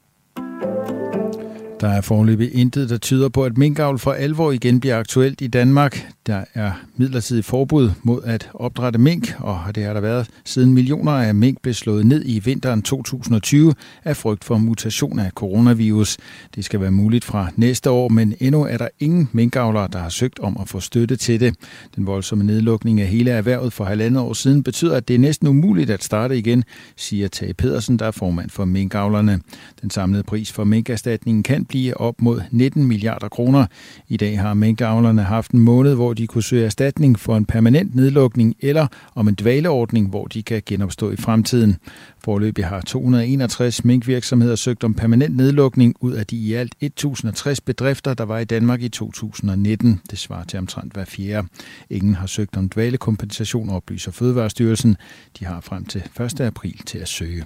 [1.82, 5.48] Der er foreløbig intet, der tyder på, at minkavl for alvor igen bliver aktuelt i
[5.48, 6.08] Danmark.
[6.28, 11.12] Der er midlertidig forbud mod at opdrætte mink, og det har der været siden millioner
[11.12, 16.18] af mink blev slået ned i vinteren 2020 af frygt for mutation af coronavirus.
[16.56, 20.10] Det skal være muligt fra næste år, men endnu er der ingen minkavlere, der har
[20.10, 21.56] søgt om at få støtte til det.
[21.96, 25.48] Den voldsomme nedlukning af hele erhvervet for halvandet år siden betyder, at det er næsten
[25.48, 26.64] umuligt at starte igen,
[26.96, 29.40] siger Tage Pedersen, der er formand for minkavlerne.
[29.82, 33.66] Den samlede pris for minkerstatningen kan blive op mod 19 milliarder kroner.
[34.08, 37.96] I dag har minkavlerne haft en måned, hvor de kunne søge erstatning for en permanent
[37.96, 41.78] nedlukning eller om en dvaleordning, hvor de kan genopstå i fremtiden.
[42.24, 48.14] Forløbig har 261 minkvirksomheder søgt om permanent nedlukning ud af de i alt 1060 bedrifter,
[48.14, 50.02] der var i Danmark i 2019.
[50.10, 51.48] Det svarer til omtrent hver fjerde.
[51.90, 54.98] Ingen har søgt om dvalekompensation, oplyser Fødevarestyrelsen.
[55.40, 56.42] De har frem til 1.
[56.42, 57.46] april til at søge.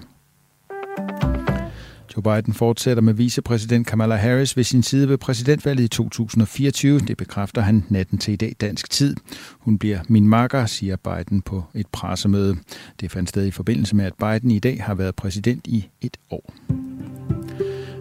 [2.16, 6.98] Joe Biden fortsætter med vicepræsident Kamala Harris ved sin side ved præsidentvalget i 2024.
[6.98, 9.16] Det bekræfter han natten til i dag dansk tid.
[9.58, 12.56] Hun bliver min makker, siger Biden på et pressemøde.
[13.00, 16.16] Det fandt sted i forbindelse med, at Biden i dag har været præsident i et
[16.30, 16.54] år.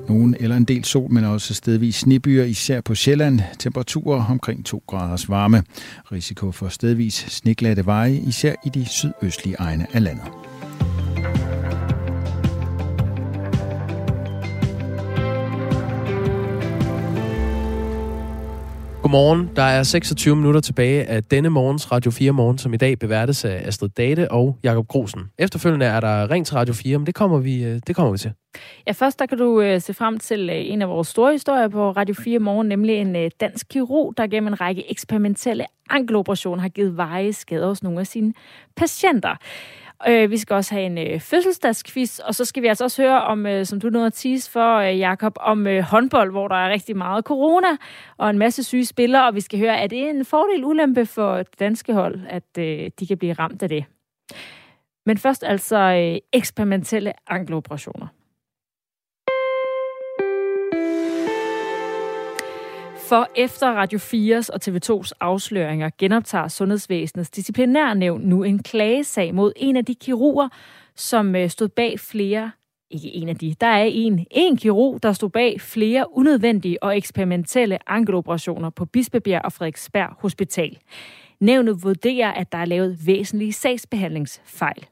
[0.08, 3.40] Nogen eller en del sol, men også stedvis snebyer, især på Sjælland.
[3.60, 5.64] Temperaturer omkring 2 graders varme.
[6.12, 10.41] Risiko for stedvis sneglatte veje, især i de sydøstlige egne af landet.
[19.12, 19.50] Godmorgen.
[19.56, 23.46] Der er 26 minutter tilbage af denne morgens Radio 4 Morgen, som i dag beværtes
[23.46, 25.22] af Astrid Date og Jakob Grosen.
[25.38, 28.18] Efterfølgende er der ring til Radio 4, men det kommer vi, øh, det kommer vi
[28.18, 28.32] til.
[28.88, 31.68] Ja, først der kan du øh, se frem til øh, en af vores store historier
[31.68, 36.62] på Radio 4 Morgen, nemlig en øh, dansk kirurg, der gennem en række eksperimentelle ankeloperationer
[36.62, 38.34] har givet veje skader hos nogle af sine
[38.76, 39.36] patienter.
[40.08, 43.22] Øh, vi skal også have en øh, fødselsdagsquiz, og så skal vi altså også høre
[43.22, 46.56] om, øh, som du nåede at tease for, øh, Jakob, om øh, håndbold, hvor der
[46.56, 47.68] er rigtig meget corona
[48.18, 51.38] og en masse syge spillere, og vi skal høre, er det en fordel ulempe for
[51.38, 53.86] det danske hold, at øh, de kan blive ramt af det?
[55.06, 58.08] Men først altså øh, eksperimentelle ankeloperationer.
[63.12, 69.76] For efter Radio 4's og TV2's afsløringer genoptager Sundhedsvæsenets disciplinærnævn nu en klagesag mod en
[69.76, 70.50] af de kirurger,
[70.96, 72.52] som øh, stod bag flere
[72.92, 73.56] ikke en af de.
[73.62, 79.46] Der er en, en kirurg, der stod bag flere unødvendige og eksperimentelle ankeloperationer på Bispebjerg
[79.46, 80.78] og Frederiksberg Hospital.
[81.40, 84.86] Nævnet vurderer, at der er lavet væsentlige sagsbehandlingsfejl.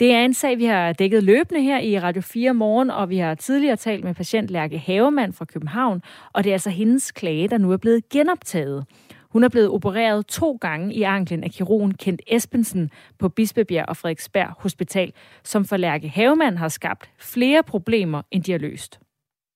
[0.00, 3.18] Det er en sag, vi har dækket løbende her i Radio 4 morgen, og vi
[3.18, 7.48] har tidligere talt med patient Lærke Havemand fra København, og det er altså hendes klage,
[7.48, 8.84] der nu er blevet genoptaget.
[9.30, 13.96] Hun er blevet opereret to gange i anklen af kirurgen Kent Espensen på Bispebjerg og
[13.96, 15.12] Frederiksberg Hospital,
[15.44, 19.00] som for Lærke Havemand har skabt flere problemer, end de har løst.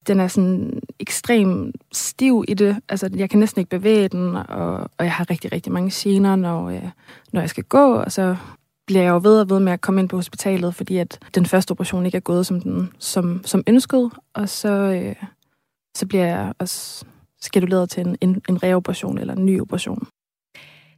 [0.06, 2.76] Den er sådan ekstrem stiv i det.
[2.88, 6.36] Altså, jeg kan næsten ikke bevæge den, og, og jeg har rigtig, rigtig mange gener,
[6.36, 6.90] når, jeg,
[7.32, 8.36] når jeg skal gå, og så
[8.86, 11.46] bliver jeg jo ved og ved med at komme ind på hospitalet, fordi at den
[11.46, 15.14] første operation ikke er gået som, den, som, som ønsket, og så, øh,
[15.96, 17.04] så bliver jeg også
[17.40, 20.06] skeduleret til en, en, en reoperation eller en ny operation.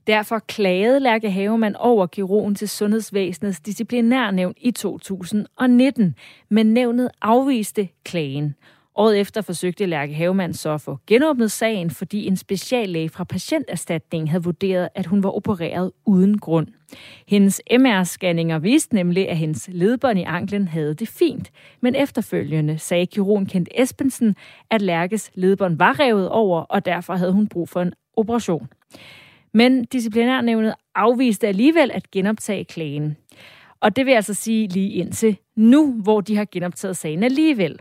[0.07, 6.15] Derfor klagede Lærke Havemann over kirurgen til Sundhedsvæsenets disciplinærnævn i 2019,
[6.51, 8.55] men nævnet afviste klagen.
[8.99, 14.29] Året efter forsøgte Lærke Havemann så at få genåbnet sagen, fordi en speciallæge fra patienterstatningen
[14.29, 16.67] havde vurderet, at hun var opereret uden grund.
[17.29, 23.07] Hendes MR-scanninger viste nemlig, at hendes ledbånd i anklen havde det fint, men efterfølgende sagde
[23.07, 24.37] kirurgen Kent Espensen,
[24.71, 28.69] at Lærkes ledbånd var revet over, og derfor havde hun brug for en operation.
[29.55, 33.17] Men disciplinærnævnet afviste alligevel at genoptage klagen.
[33.81, 37.79] Og det vil altså sige lige indtil nu, hvor de har genoptaget sagen alligevel.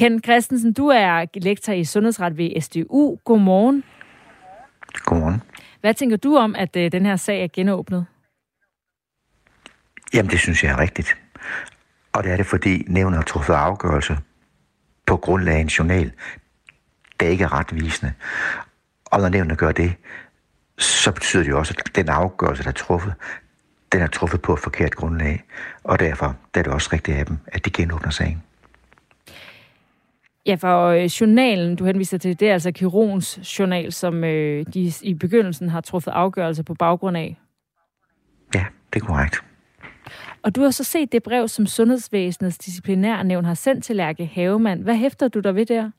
[0.00, 3.18] Ken Christensen, du er lektor i sundhedsret ved SDU.
[3.24, 3.84] Godmorgen.
[4.92, 5.42] Godmorgen.
[5.80, 8.06] Hvad tænker du om, at øh, den her sag er genåbnet?
[10.14, 11.16] Jamen, det synes jeg er rigtigt.
[12.12, 14.18] Og det er det, fordi nævnet har truffet afgørelse
[15.06, 16.12] på grundlag af en journal,
[17.20, 18.12] der ikke er retvisende.
[19.04, 19.92] Og når nævnet gør det,
[20.78, 23.14] så betyder det jo også, at den afgørelse, der er truffet,
[23.92, 25.44] den er truffet på et forkert grundlag.
[25.84, 28.42] Og derfor der er det også rigtigt af dem, at de genåbner sagen.
[30.46, 34.92] Ja, for øh, journalen, du henviser til, det er altså kirurgens journal, som øh, de
[35.02, 37.40] i begyndelsen har truffet afgørelse på baggrund af.
[38.54, 39.44] Ja, det er korrekt.
[40.42, 44.82] Og du har så set det brev, som Sundhedsvæsenets disciplinærnævn har sendt til Lærke Havemann.
[44.82, 45.90] Hvad hæfter du der ved der?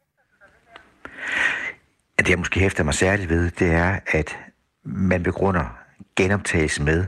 [2.20, 4.38] Det, jeg måske hæfter mig særligt ved, det er, at
[4.84, 5.78] man begrunder
[6.16, 7.06] genoptagelse med,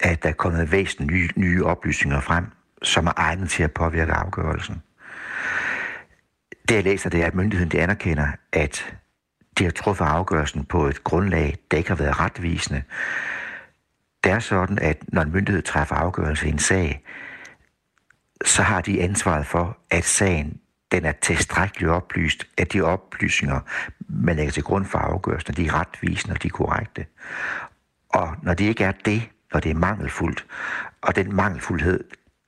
[0.00, 2.44] at der er kommet væsentlige nye, nye oplysninger frem,
[2.82, 4.82] som er egnet til at påvirke afgørelsen.
[6.68, 8.94] Det jeg læser, det er, at myndigheden de anerkender, at
[9.58, 12.82] de har truffet afgørelsen på et grundlag, der ikke har været retvisende.
[14.24, 17.04] Det er sådan, at når en myndighed træffer afgørelse i en sag,
[18.44, 20.60] så har de ansvaret for, at sagen
[20.92, 23.60] den er tilstrækkeligt oplyst, at de oplysninger,
[24.08, 27.06] man lægger til grund for afgørelsen, de er retvisende og de er korrekte.
[28.08, 29.22] Og når det ikke er det,
[29.52, 30.46] når det er mangelfuldt,
[31.00, 32.04] og den mangelfuldhed,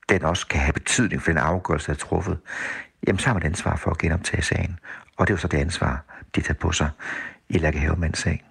[0.08, 2.38] den også kan have betydning for den afgørelse, der er truffet,
[3.06, 4.78] jamen så har man ansvar for at genoptage sagen.
[5.16, 6.04] Og det er jo så det ansvar,
[6.34, 6.90] de tager på sig
[7.48, 8.44] i Lærke Havemands sag.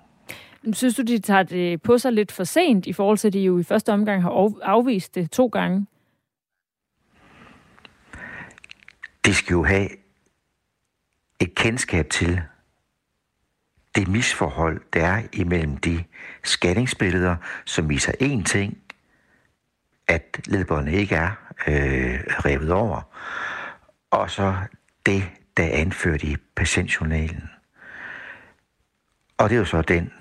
[0.73, 3.39] Synes du, de tager det på sig lidt for sent, i forhold til, at de
[3.39, 5.86] jo i første omgang har afvist det to gange?
[9.25, 9.89] De skal jo have
[11.39, 12.41] et kendskab til
[13.95, 16.03] det misforhold, der er imellem de
[16.43, 18.77] scanningsbilleder, som viser én ting,
[20.08, 21.29] at ledbåndet ikke er
[21.67, 23.01] øh, revet over,
[24.11, 24.55] og så
[25.05, 25.23] det,
[25.57, 27.49] der er anført i patientjournalen.
[29.37, 30.11] Og det er jo så den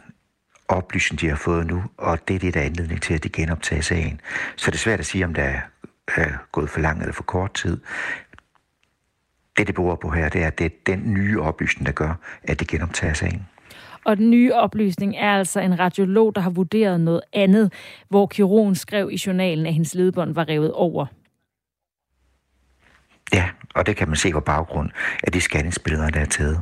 [0.68, 3.28] oplysning, de har fået nu, og det er det, der er anledning til, at de
[3.28, 4.20] genoptager sagen.
[4.56, 5.60] Så det er svært at sige, om der er
[6.18, 7.80] øh, gået for lang eller for kort tid.
[9.56, 12.14] Det, det beror på her, det er, at det er den nye oplysning, der gør,
[12.42, 13.46] at de genoptager sagen.
[14.04, 17.72] Og den nye oplysning er altså en radiolog, der har vurderet noget andet,
[18.08, 21.06] hvor kirurgen skrev i journalen, at hendes ledbånd var revet over.
[23.34, 24.90] Ja, og det kan man se på baggrund
[25.22, 26.60] af de scanningsbilleder, der er taget.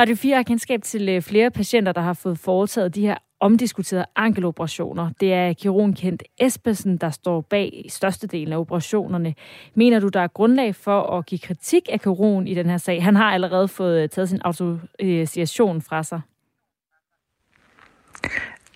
[0.00, 4.06] Radio 4 har kendskab til øh, flere patienter, der har fået foretaget de her omdiskuterede
[4.16, 5.10] ankeloperationer.
[5.20, 9.34] Det er kirurgen Kent Espesen, der står bag størstedelen af operationerne.
[9.74, 13.02] Mener du, der er grundlag for at give kritik af kirurgen i den her sag?
[13.02, 16.20] Han har allerede fået øh, taget sin autorisation fra sig.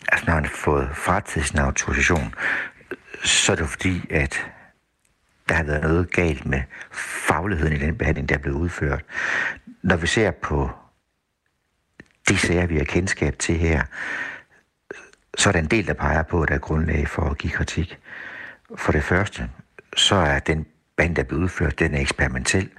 [0.09, 2.35] Altså, når han har fået frataget sin autorisation,
[3.25, 4.47] så er det fordi, at
[5.49, 9.05] der har været noget galt med fagligheden i den behandling, der er blevet udført.
[9.83, 10.71] Når vi ser på
[12.29, 13.83] de sager, vi har kendskab til her,
[15.37, 17.53] så er der en del, der peger på, at der er grundlag for at give
[17.53, 17.99] kritik.
[18.77, 19.51] For det første,
[19.97, 20.67] så er den
[20.97, 22.71] band, der er blevet udført, den er eksperimentel,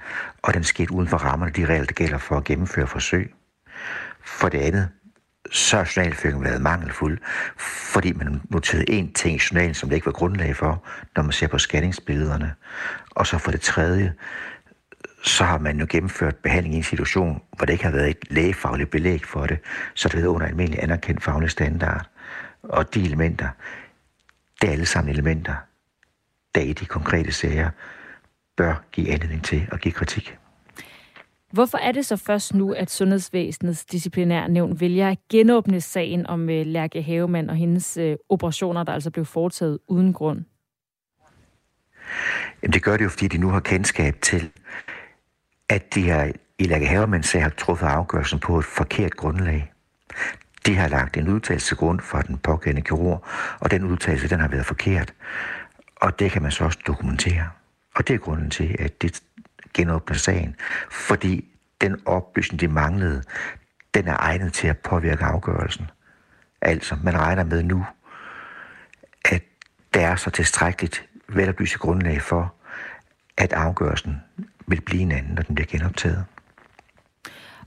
[0.42, 3.34] og den skete uden for rammerne de regler, der gælder for at gennemføre forsøg.
[4.24, 4.88] For det andet,
[5.50, 7.18] så har journalføringen været mangelfuld,
[7.92, 10.84] fordi man noterede en ting i journalen, som det ikke var grundlag for,
[11.16, 12.54] når man ser på scanningsbillederne.
[13.10, 14.14] Og så for det tredje,
[15.24, 18.18] så har man jo gennemført behandling i en situation, hvor der ikke har været et
[18.30, 19.58] lægefagligt belæg for det,
[19.94, 22.08] så det er under almindelig anerkendt faglig standard.
[22.62, 23.48] Og de elementer,
[24.60, 25.54] det er alle sammen elementer,
[26.54, 27.70] der i de konkrete sager
[28.56, 30.38] bør give anledning til at give kritik.
[31.52, 36.66] Hvorfor er det så først nu, at Sundhedsvæsenets disciplinærnævn vælger at genåbne sagen om øh,
[36.66, 40.44] Lærke Havemand og hendes øh, operationer, der altså blev foretaget uden grund?
[42.62, 44.50] Jamen det gør det jo, fordi de nu har kendskab til,
[45.68, 49.72] at de har i Lærke Havemanns sag har truffet afgørelsen på et forkert grundlag.
[50.66, 53.24] De har lagt en udtalelse til grund for den pågældende kirurg,
[53.60, 55.14] og den udtalelse den har været forkert.
[55.96, 57.48] Og det kan man så også dokumentere.
[57.94, 59.22] Og det er grunden til, at det
[59.78, 60.56] genåbne sagen.
[60.90, 61.44] Fordi
[61.80, 63.22] den oplysning, de manglede,
[63.94, 65.90] den er egnet til at påvirke afgørelsen.
[66.60, 67.86] Altså, man regner med nu,
[69.24, 69.42] at
[69.94, 72.54] der er så tilstrækkeligt veloplyst grundlag for,
[73.36, 74.22] at afgørelsen
[74.66, 76.24] vil blive en anden, når den bliver genoptaget.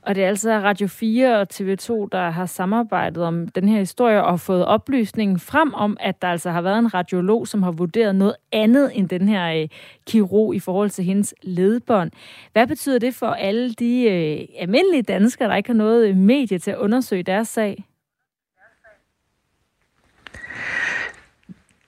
[0.01, 4.23] Og det er altså Radio 4 og TV2, der har samarbejdet om den her historie
[4.23, 8.15] og fået oplysningen frem om, at der altså har været en radiolog, som har vurderet
[8.15, 9.67] noget andet end den her øh,
[10.07, 12.11] kirurg i forhold til hendes ledbånd.
[12.53, 16.59] Hvad betyder det for alle de øh, almindelige danskere, der ikke har noget øh, medie
[16.59, 17.85] til at undersøge deres sag?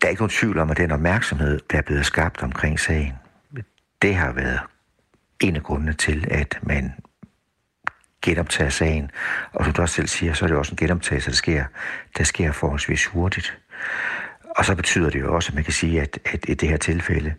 [0.01, 3.13] Der er ikke nogen tvivl om, at den opmærksomhed, der er blevet skabt omkring sagen,
[4.01, 4.59] det har været
[5.43, 6.93] en af grundene til, at man
[8.23, 9.11] genoptage sagen.
[9.53, 11.65] Og som du også selv siger, så er det også en genoptagelse, der sker,
[12.17, 13.57] der sker forholdsvis hurtigt.
[14.57, 16.77] Og så betyder det jo også, at man kan sige, at, at i det her
[16.77, 17.33] tilfælde,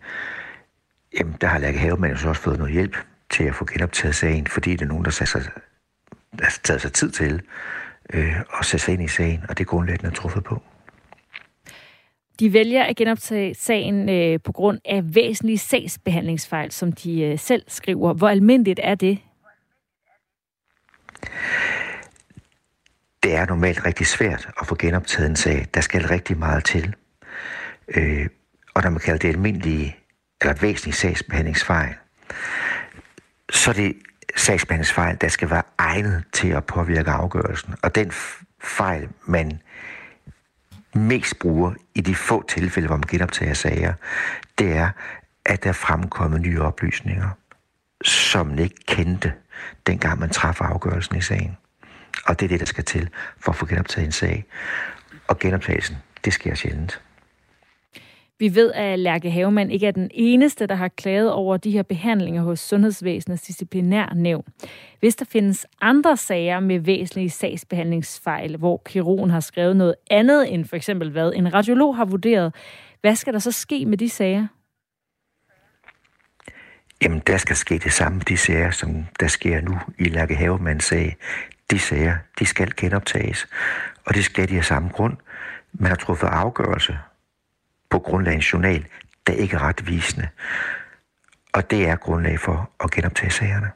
[1.18, 2.96] jamen, der har Lærke Havemann jo så også fået noget hjælp
[3.30, 5.42] til at få genoptaget sagen, fordi det er nogen, der har sig,
[6.38, 7.42] der taget sig tid til
[8.12, 10.62] øh, at sætte sig ind i sagen, og det er grundlæggende den er truffet på.
[12.40, 17.62] De vælger at genoptage sagen øh, på grund af væsentlige sagsbehandlingsfejl, som de øh, selv
[17.68, 18.14] skriver.
[18.14, 19.18] Hvor almindeligt er det
[23.22, 25.66] det er normalt rigtig svært at få genoptaget en sag.
[25.74, 26.94] Der skal rigtig meget til.
[27.88, 28.28] Øh,
[28.74, 29.96] og når man kalder det almindelige
[30.40, 31.94] eller væsentlige sagsbehandlingsfejl,
[33.50, 33.96] så er det
[34.36, 37.74] sagsbehandlingsfejl, der skal være egnet til at påvirke afgørelsen.
[37.82, 38.12] Og den
[38.62, 39.60] fejl, man
[40.94, 43.94] mest bruger i de få tilfælde, hvor man genoptager sager,
[44.58, 44.90] det er,
[45.46, 47.28] at der er fremkommet nye oplysninger,
[48.04, 49.32] som man ikke kendte
[49.86, 51.56] dengang man træffer afgørelsen i sagen.
[52.26, 53.08] Og det er det, der skal til
[53.40, 54.44] for at få genoptaget en sag.
[55.28, 57.00] Og genoptagelsen, det sker sjældent.
[58.38, 61.82] Vi ved, at Lærke Havemann ikke er den eneste, der har klaget over de her
[61.82, 64.44] behandlinger hos Sundhedsvæsenets disciplinærnævn.
[65.00, 70.64] Hvis der findes andre sager med væsentlige sagsbehandlingsfejl, hvor kirurgen har skrevet noget andet end
[70.64, 72.54] for eksempel hvad en radiolog har vurderet,
[73.00, 74.46] hvad skal der så ske med de sager?
[77.04, 80.84] Jamen, der skal ske det samme de sager, som der sker nu i Lærke Havemanns
[80.84, 81.16] sag.
[81.70, 83.48] De sager, de skal genoptages,
[84.04, 85.16] og det skal de af samme grund.
[85.72, 86.98] Man har truffet afgørelse
[87.90, 88.86] på grundlag af en journal,
[89.26, 90.28] der ikke er retvisende.
[91.52, 93.70] Og det er grundlag for at genoptage sagerne.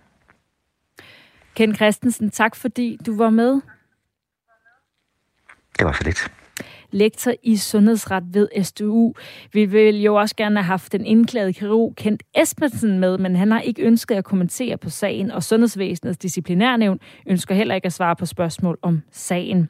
[1.55, 3.61] Ken Christensen, tak fordi du var med.
[5.79, 6.33] Det var så lidt
[6.91, 9.15] lektor i sundhedsret ved SDU.
[9.53, 13.51] Vi vil jo også gerne have haft den indklagede kirurg Kent Espensen med, men han
[13.51, 18.17] har ikke ønsket at kommentere på sagen, og Sundhedsvæsenets disciplinærnævn ønsker heller ikke at svare
[18.17, 19.69] på spørgsmål om sagen.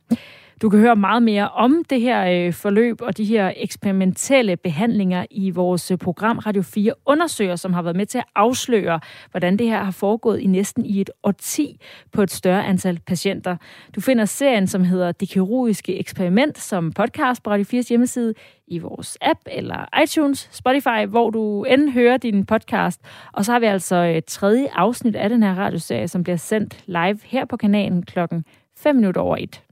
[0.63, 5.27] Du kan høre meget mere om det her øh, forløb og de her eksperimentelle behandlinger
[5.31, 9.01] i vores øh, program Radio 4 Undersøger, som har været med til at afsløre,
[9.31, 11.81] hvordan det her har foregået i næsten i et årti
[12.13, 13.57] på et større antal patienter.
[13.95, 18.35] Du finder serien, som hedder Det kirurgiske eksperiment, som podcast på Radio 4's hjemmeside,
[18.67, 23.01] i vores app eller iTunes, Spotify, hvor du end hører din podcast.
[23.33, 26.85] Og så har vi altså et tredje afsnit af den her radioserie, som bliver sendt
[26.87, 28.45] live her på kanalen klokken
[28.77, 29.63] 5 minutter over 1.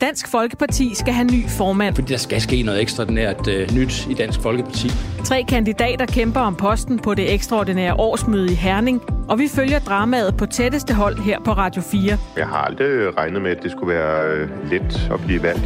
[0.00, 1.94] Dansk Folkeparti skal have ny formand.
[1.94, 4.88] Fordi der skal ske noget ekstraordinært øh, nyt i Dansk Folkeparti.
[5.24, 10.36] Tre kandidater kæmper om posten på det ekstraordinære årsmøde i Herning, og vi følger dramaet
[10.36, 12.18] på tætteste hold her på Radio 4.
[12.36, 15.62] Jeg har aldrig regnet med, at det skulle være øh, let at blive valgt.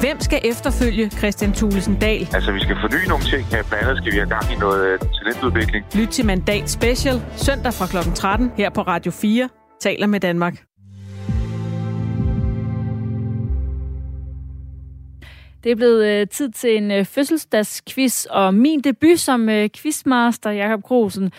[0.00, 2.28] Hvem skal efterfølge Christian Thulesen Dahl?
[2.34, 3.44] Altså, vi skal forny nogle ting.
[3.44, 5.84] Her blandt andet skal vi have gang i noget øh, talentudvikling.
[5.94, 8.10] Lyt til Mandat Special søndag fra kl.
[8.14, 9.48] 13 her på Radio 4.
[9.80, 10.54] taler med Danmark.
[15.66, 20.50] Det er blevet øh, tid til en øh, fødselsdagsquiz, og min debut som øh, quizmaster,
[20.50, 21.32] Jakob Grosen,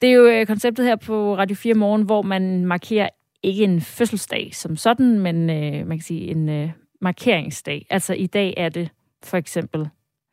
[0.00, 3.08] Det er jo øh, konceptet her på Radio 4 Morgen, hvor man markerer
[3.42, 7.86] ikke en fødselsdag som sådan, men øh, man kan sige en øh, markeringsdag.
[7.90, 8.90] Altså i dag er det
[9.24, 9.88] for eksempel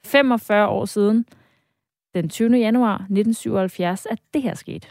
[0.05, 1.26] 45 år siden,
[2.13, 2.57] den 20.
[2.57, 4.88] januar 1977, at det her skete.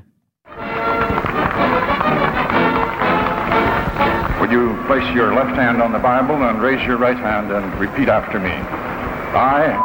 [4.50, 7.64] Would you place your left hand on the Bible and raise your right hand and
[7.78, 8.50] repeat after me?
[8.50, 9.78] I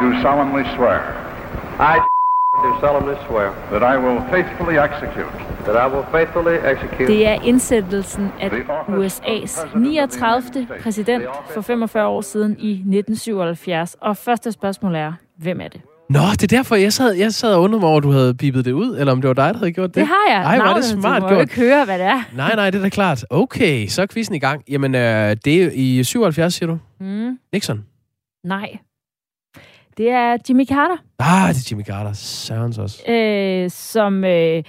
[0.00, 1.00] do solemnly swear.
[1.80, 1.98] I
[2.62, 3.50] do solemnly swear.
[3.72, 5.32] That I will faithfully execute.
[5.66, 7.06] That I will faithfully execute.
[7.06, 8.48] Det er indsættelsen af
[8.88, 10.66] USA's 39.
[10.82, 11.24] præsident
[11.54, 13.96] for 45 år siden i 1977.
[14.00, 15.80] Og første spørgsmål er, hvem er det?
[16.10, 18.34] Nå, det er derfor, jeg sad, jeg sad og undrede mig over, at du havde
[18.34, 19.94] pipet det ud, eller om det var dig, der havde gjort det.
[19.94, 20.42] Det har jeg.
[20.42, 21.36] Ej, var det smart du må gjort.
[21.36, 22.22] jo ikke høre, hvad det er.
[22.36, 23.24] Nej, nej, det er da klart.
[23.30, 24.62] Okay, så er quizzen i gang.
[24.68, 26.78] Jamen, øh, det er i 77, siger du?
[27.00, 27.84] Mm, Nixon.
[28.44, 28.76] nej.
[29.96, 32.12] Det er Jimmy Carter, Ah, det er Jimmy Carter.
[32.12, 33.10] Sørens også.
[33.12, 34.62] øh, som øh,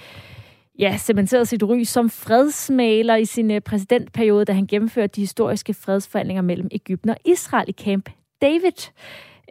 [0.78, 5.74] ja, cementerede sit ry som fredsmaler i sin øh, præsidentperiode, da han gennemførte de historiske
[5.74, 8.08] fredsforhandlinger mellem Ægypten og Israel i Camp
[8.42, 8.90] David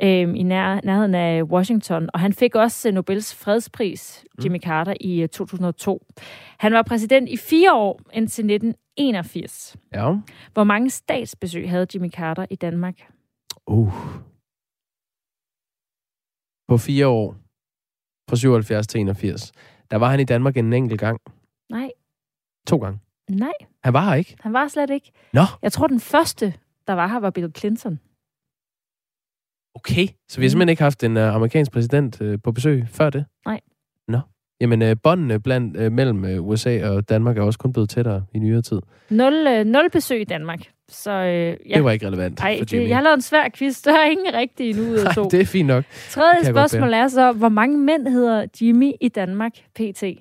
[0.04, 2.10] øh, i nær, nærheden af Washington.
[2.14, 6.06] Og han fik også øh, Nobels fredspris, Jimmy Carter, i øh, 2002.
[6.60, 9.76] Han var præsident i fire år indtil 1981.
[9.94, 10.16] Ja.
[10.54, 12.96] Hvor mange statsbesøg havde Jimmy Carter i Danmark?
[13.68, 13.94] Uh.
[16.68, 17.36] På fire år.
[18.30, 19.52] Fra 77 til 81.
[19.92, 21.20] Der var han i Danmark en enkelt gang.
[21.70, 21.90] Nej,
[22.68, 23.00] To gange.
[23.30, 23.52] nej,
[23.84, 24.36] Han var her ikke.
[24.40, 25.12] han var slet ikke.
[25.34, 26.54] Nå, Jeg tror, den første,
[26.88, 28.00] der var her, var Bill Clinton.
[29.76, 30.08] Okay.
[30.30, 33.26] Så vi har simpelthen ikke haft en uh, amerikansk præsident uh, på besøg før det?
[33.46, 33.60] Nej.
[34.08, 34.20] Nå.
[34.62, 38.26] Jamen, uh, båndene blandt, uh, mellem uh, USA og Danmark er også kun blevet tættere
[38.34, 38.80] i nyere tid.
[39.10, 40.60] Nul, øh, nul besøg i Danmark.
[40.90, 41.76] Så øh, ja.
[41.76, 42.84] Det var ikke relevant Ej, for Jimmy.
[42.84, 43.82] det, jeg har lavet en svær quiz.
[43.82, 45.24] Der er ingen rigtige endnu ud af to.
[45.30, 45.84] Det er fint nok.
[46.10, 50.04] Tredje spørgsmål er så, hvor mange mænd hedder Jimmy i Danmark pt?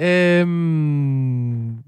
[0.00, 1.78] Øhm...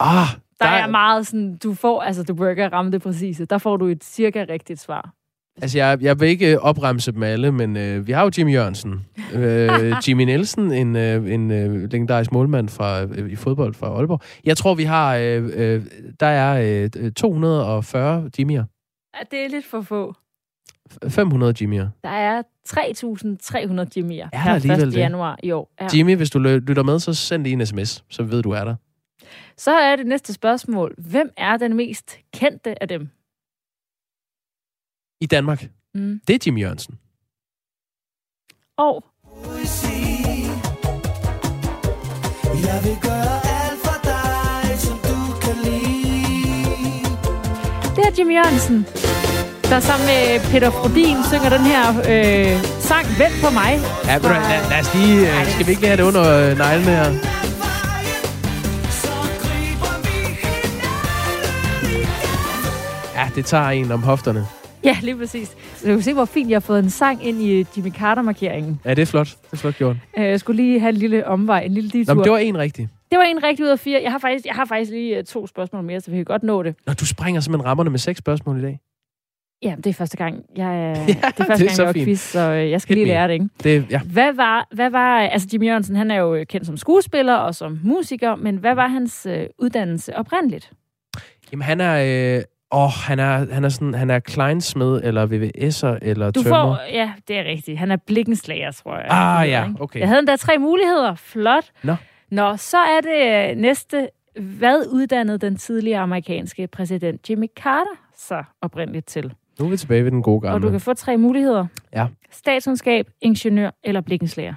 [0.00, 0.28] Ah,
[0.60, 3.44] Der, der er meget sådan, du får, altså du bør ikke ramme det præcise.
[3.44, 5.14] Der får du et cirka rigtigt svar.
[5.62, 8.52] Altså, jeg, jeg vil ikke øh, opremse dem alle, men øh, vi har jo Jimmy
[8.52, 9.06] Jørgensen.
[9.34, 9.70] øh,
[10.08, 14.20] Jimmy Nielsen, en, øh, en øh, legendarisk målmand fra, øh, i fodbold fra Aalborg.
[14.44, 15.16] Jeg tror, vi har...
[15.16, 15.82] Øh, øh,
[16.20, 18.64] der er øh, 240 Jimmy'er.
[19.14, 20.14] Ja, det er lidt for få.
[21.08, 21.86] 500 Jimmy'er.
[22.04, 22.78] Der er 3.300
[23.98, 24.54] Jimmy'er her 1.
[24.54, 24.96] alligevel det?
[24.98, 25.70] januar i år.
[25.80, 25.88] Ja.
[25.94, 28.74] Jimmy, hvis du lytter med, så send lige en sms, så ved du er der.
[29.56, 30.94] Så er det næste spørgsmål.
[30.98, 33.08] Hvem er den mest kendte af dem?
[35.20, 35.64] I Danmark.
[35.94, 36.20] Mm.
[36.26, 36.98] Det er Jimmy Jørgensen.
[38.78, 39.04] Og
[42.66, 47.04] Jeg vil gøre alt for dig, som du kan lide.
[47.96, 48.78] det er Jimmy Jørgensen,
[49.70, 50.22] der sammen med
[50.52, 53.72] Peter Frodin synger den her øh, sang Vent på mig.
[54.08, 55.16] Ja, hvad, lad, lad os lige...
[55.40, 57.39] Øh, skal vi ikke lige have det under øh, neglene her?
[63.20, 64.44] Ja, det tager en om hofterne.
[64.84, 65.56] Ja, lige præcis.
[65.74, 68.80] Så du kan se, hvor fint jeg har fået en sang ind i Jimmy Carter-markeringen.
[68.84, 69.26] Ja, det er flot.
[69.26, 69.96] Det er flot gjort.
[70.18, 72.14] Øh, Jeg skulle lige have en lille omvej, en lille Nå, detur.
[72.14, 72.88] men det var en rigtig.
[73.10, 74.00] det var en rigtig ud af fire.
[74.02, 76.42] Jeg har faktisk, jeg har faktisk lige øh, to spørgsmål mere, så vi kan godt
[76.42, 76.74] nå det.
[76.86, 78.80] Nå, du springer simpelthen rammerne med seks spørgsmål i dag.
[79.62, 80.64] Ja, det er første gang, jeg,
[81.08, 82.04] ja, det er første det er gang, så jeg fint.
[82.06, 83.48] quiz, så øh, jeg skal Hit lige lære det, ikke?
[83.64, 84.00] Det, ja.
[84.00, 87.54] Hvad var, hvad var, altså Jimmy Jørgensen, han er jo øh, kendt som skuespiller og
[87.54, 90.72] som musiker, men hvad var hans øh, uddannelse oprindeligt?
[91.52, 92.36] Jamen, han er...
[92.38, 92.42] Øh,
[92.72, 93.94] åh, han er, han er sådan...
[93.94, 96.76] Han er kleinsmed, eller VVS'er, eller Du tømrer.
[96.76, 97.78] får, ja, det er rigtigt.
[97.78, 99.06] Han er blikkenslager, tror jeg.
[99.10, 99.82] Ah, ja, ikke?
[99.82, 100.00] okay.
[100.00, 101.14] Jeg havde endda tre muligheder.
[101.14, 101.64] Flot.
[101.82, 101.96] Nå.
[102.30, 104.08] Nå, så er det øh, næste.
[104.40, 109.32] Hvad uddannede den tidligere amerikanske præsident Jimmy Carter så oprindeligt til?
[109.58, 110.54] Nu er vi tilbage ved den gode gamle.
[110.54, 111.66] Og du kan få tre muligheder.
[111.94, 112.06] Ja.
[112.30, 114.54] Statskundskab, ingeniør eller blikkenslager.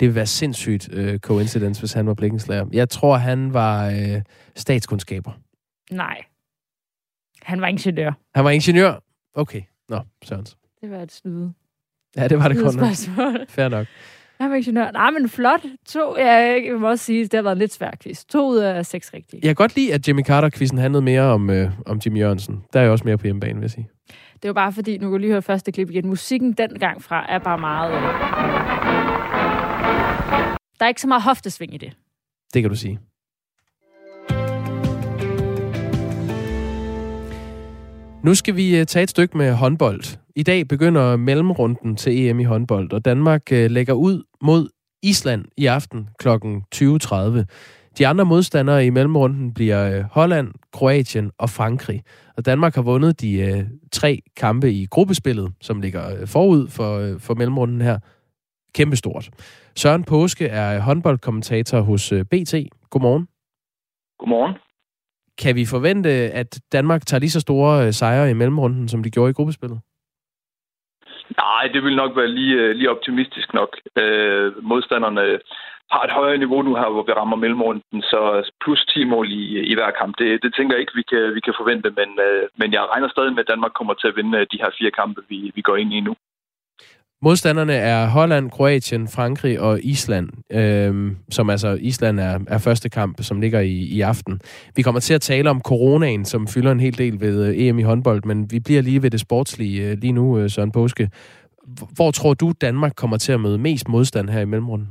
[0.00, 2.66] Det vil være sindssygt øh, coincidence, hvis han var blikkenslager.
[2.72, 4.22] Jeg tror, han var øh,
[4.56, 5.30] statskundskaber.
[5.90, 6.24] Nej.
[7.42, 8.12] Han var ingeniør.
[8.34, 8.94] Han var ingeniør.
[9.34, 9.62] Okay.
[9.88, 10.56] Nå, Sørens.
[10.80, 11.52] Det var et snyde.
[12.16, 13.46] Ja, det var det spørgsmål.
[13.48, 13.86] Fair nok.
[14.40, 14.90] Han var ingeniør.
[14.90, 15.60] Nej, men flot.
[15.86, 18.24] To, ja, jeg må også sige, det har været en lidt svær quiz.
[18.24, 19.40] To ud af seks rigtige.
[19.42, 22.64] Jeg kan godt lide, at Jimmy Carter-quizzen handlede mere om, øh, om Jimmy Jørgensen.
[22.72, 23.88] Der er jeg også mere på hjemmebane, vil jeg sige.
[24.42, 26.08] Det var bare fordi, nu kan lige høre første klip igen.
[26.08, 27.92] Musikken dengang fra er bare meget...
[27.94, 28.02] Øh...
[30.78, 31.96] Der er ikke så meget hoftesving i det.
[32.54, 32.98] Det kan du sige.
[38.26, 42.40] Nu skal vi øh, tage et stykke med håndbold I dag begynder mellemrunden til EM
[42.40, 44.68] i håndbold, og Danmark øh, lægger ud mod
[45.02, 46.28] Island i aften kl.
[46.28, 47.44] 20.30.
[47.98, 52.02] De andre modstandere i mellemrunden bliver øh, Holland, Kroatien og Frankrig.
[52.36, 57.20] Og Danmark har vundet de øh, tre kampe i gruppespillet, som ligger forud for, øh,
[57.20, 57.98] for mellemrunden her.
[58.74, 59.30] Kæmpestort.
[59.76, 62.54] Søren Påske er håndboldkommentator hos øh, BT.
[62.90, 63.28] Godmorgen.
[64.18, 64.65] Godmorgen.
[65.42, 69.10] Kan vi forvente, at Danmark tager lige så store øh, sejre i mellemrunden, som de
[69.10, 69.78] gjorde i gruppespillet?
[71.36, 73.70] Nej, det vil nok være lige, øh, lige optimistisk nok.
[73.96, 75.38] Øh, modstanderne
[75.90, 78.20] har et højere niveau nu her, hvor vi rammer mellemrunden, så
[78.64, 81.40] plus 10 mål i, i hver kamp, det, det tænker jeg ikke, vi kan, vi
[81.40, 84.38] kan forvente, men, øh, men jeg regner stadig med, at Danmark kommer til at vinde
[84.38, 86.14] øh, de her fire kampe, vi, vi går ind i nu.
[87.22, 93.16] Modstanderne er Holland, Kroatien, Frankrig og Island, øh, som altså Island er, er første kamp,
[93.22, 94.40] som ligger i, i aften.
[94.76, 97.78] Vi kommer til at tale om coronaen, som fylder en hel del ved øh, EM
[97.78, 101.10] i håndbold, men vi bliver lige ved det sportslige øh, lige nu, øh, Søren Påske.
[101.96, 104.88] Hvor tror du, Danmark kommer til at møde mest modstand her i mellemrunden?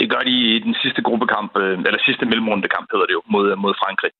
[0.00, 3.56] Det gør de i den sidste gruppekamp, øh, eller sidste mellemrundekamp hedder det jo, mod,
[3.56, 4.10] mod Frankrig.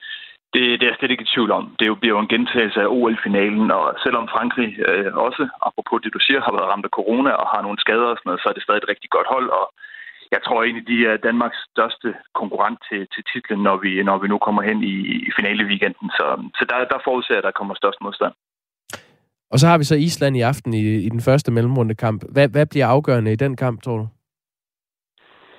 [0.55, 1.64] Det, det er jeg slet ikke i tvivl om.
[1.78, 6.20] Det bliver jo en gentagelse af OL-finalen, og selvom Frankrig øh, også, apropos det du
[6.26, 8.57] siger, har været ramt af corona og har nogle skader og sådan noget, så er
[8.57, 9.66] det stadig et rigtig godt hold, og
[10.34, 12.09] jeg tror egentlig, de er Danmarks største
[12.40, 14.94] konkurrent til, til titlen, når vi, når vi nu kommer hen i,
[15.28, 16.09] i finale weekenden.
[16.18, 16.26] Så,
[16.59, 18.34] så der, der forudser jeg, at der kommer størst modstand.
[19.53, 22.24] Og så har vi så Island i aften i, i den første mellemrundekamp.
[22.32, 24.09] Hvad, hvad bliver afgørende i den kamp, tror du?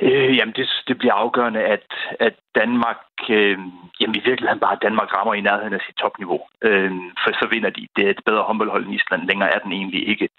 [0.01, 1.87] Øh, jamen, det, det bliver afgørende, at,
[2.19, 3.57] at Danmark, øh,
[3.99, 6.41] jamen i virkeligheden bare, at Danmark rammer i nærheden af sit topniveau.
[6.61, 6.91] Øh,
[7.21, 7.87] for så vinder de.
[7.95, 9.27] Det er et bedre håndboldhold end Island.
[9.27, 10.29] Længere er den egentlig ikke.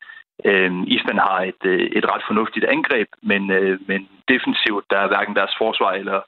[0.45, 5.09] Øh, Island har et, øh, et ret fornuftigt angreb, men, øh, men defensivt, der er
[5.09, 6.21] hverken deres forsvar eller,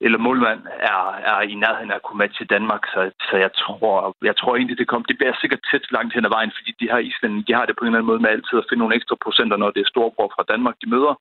[0.00, 0.62] eller målmand
[0.92, 1.02] er,
[1.32, 2.82] er i nærheden af at kunne matche Danmark.
[2.92, 5.06] Så, så jeg, tror, jeg tror egentlig, det, kommer.
[5.06, 7.76] det bliver sikkert tæt langt hen ad vejen, fordi de her Island, de har det
[7.76, 9.92] på en eller anden måde med altid at finde nogle ekstra procenter, når det er
[9.92, 11.14] storebror fra Danmark, de møder.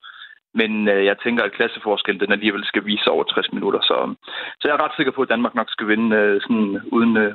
[0.54, 3.82] Men øh, jeg tænker, at klasseforskellen den alligevel skal vise over 60 minutter.
[3.82, 4.16] Så,
[4.60, 7.34] så jeg er ret sikker på, at Danmark nok skal vinde øh, sådan, uden, øh,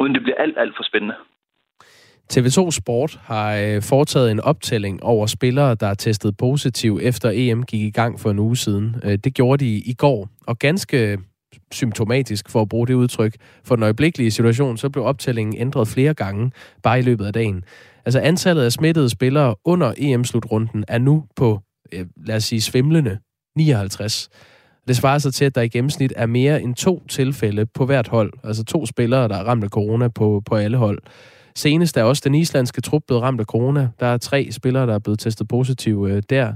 [0.00, 1.16] uden det bliver alt, alt for spændende.
[2.32, 7.62] TV2 Sport har øh, foretaget en optælling over spillere, der er testet positiv efter EM
[7.62, 8.96] gik i gang for en uge siden.
[9.04, 11.18] Øh, det gjorde de i går, og ganske
[11.72, 13.34] symptomatisk for at bruge det udtryk.
[13.64, 17.64] For den øjeblikkelige situation, så blev optællingen ændret flere gange, bare i løbet af dagen.
[18.04, 21.60] Altså antallet af smittede spillere under EM-slutrunden er nu på
[21.94, 23.18] Øh, lad os sige, svimlende
[23.56, 24.28] 59.
[24.88, 28.08] Det svarer sig til, at der i gennemsnit er mere end to tilfælde på hvert
[28.08, 28.32] hold.
[28.44, 30.98] Altså to spillere, der er ramt af corona på, på alle hold.
[31.56, 33.88] Senest er også den islandske trup blevet ramt af corona.
[34.00, 36.52] Der er tre spillere, der er blevet testet positiv øh, der.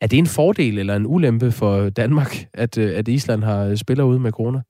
[0.00, 3.76] Er det en fordel eller en ulempe for Danmark, at, øh, at Island har øh,
[3.76, 4.62] spillere ude med corona?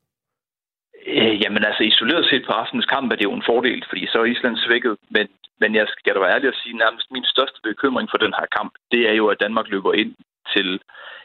[1.08, 4.18] Øh, jamen altså, isoleret set på aftenens kamp er det jo en fordel, fordi så
[4.18, 4.96] er Island svækket.
[5.10, 5.26] Men
[5.60, 8.46] men jeg skal da være ærlig at sige, nærmest min største bekymring for den her
[8.56, 10.14] kamp, det er jo, at Danmark løber ind
[10.54, 10.80] til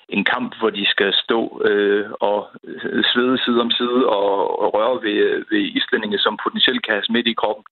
[0.10, 4.74] en kamp, hvor de skal stå øh, og øh, svede side om side og, og
[4.74, 7.66] røre ved, ved islændinge, som potentielt kan have smidt i kroppen.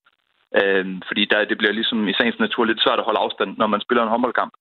[0.61, 3.67] Øh, fordi der, det bliver ligesom i sagens natur lidt svært at holde afstand, når
[3.67, 4.53] man spiller en håndboldkamp.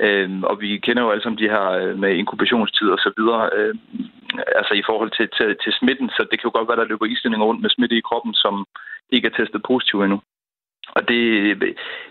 [0.00, 3.50] Øh, og vi kender jo alle sammen de her øh, med inkubationstid og så videre,
[3.56, 3.74] øh,
[4.58, 7.06] altså i forhold til, til, til smitten, så det kan jo godt være, der løber
[7.06, 8.54] islændinger rundt med smitte i kroppen, som
[9.14, 10.18] ikke er testet positiv endnu.
[10.96, 11.22] Og det,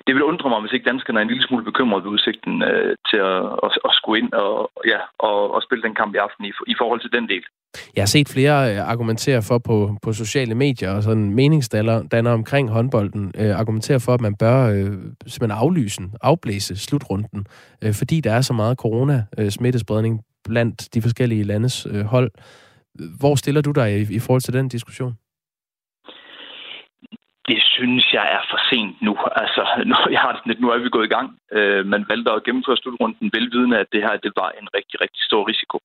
[0.08, 2.96] det vil undre mig, hvis ikke danskerne er en lille smule bekymret ved udsigten øh,
[3.10, 6.46] til at, at, at skulle ind og, ja, og, og spille den kamp i aften
[6.46, 7.44] i, i forhold til den del.
[7.96, 12.70] Jeg har set flere øh, argumentere for på, på sociale medier og sådan meningsdanner omkring
[12.70, 14.94] håndbolden, øh, argumentere for, at man bør øh,
[15.28, 17.46] simpelthen aflyse, afblæse slutrunden,
[17.84, 22.32] øh, fordi der er så meget corona-smittespredning øh, blandt de forskellige landes øh, hold.
[23.20, 25.14] Hvor stiller du dig i, i forhold til den diskussion?
[27.48, 29.14] det synes jeg er for sent nu.
[29.44, 31.28] Altså, nu, jeg har det nu er vi gået i gang.
[31.58, 35.22] Øh, man valgte at gennemføre slutrunden velvidende, at det her det var en rigtig, rigtig
[35.30, 35.78] stor risiko.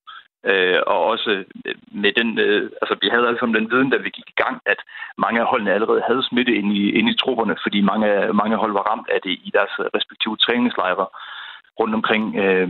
[0.50, 1.30] Øh, og også
[1.66, 4.56] øh, med den, øh, altså vi havde altså den viden, da vi gik i gang,
[4.72, 4.80] at
[5.24, 8.08] mange af holdene allerede havde smitte ind i, ind i trupperne, fordi mange,
[8.40, 11.06] mange hold var ramt af det i deres respektive træningslejre
[11.80, 12.36] rundt omkring.
[12.36, 12.68] Øh,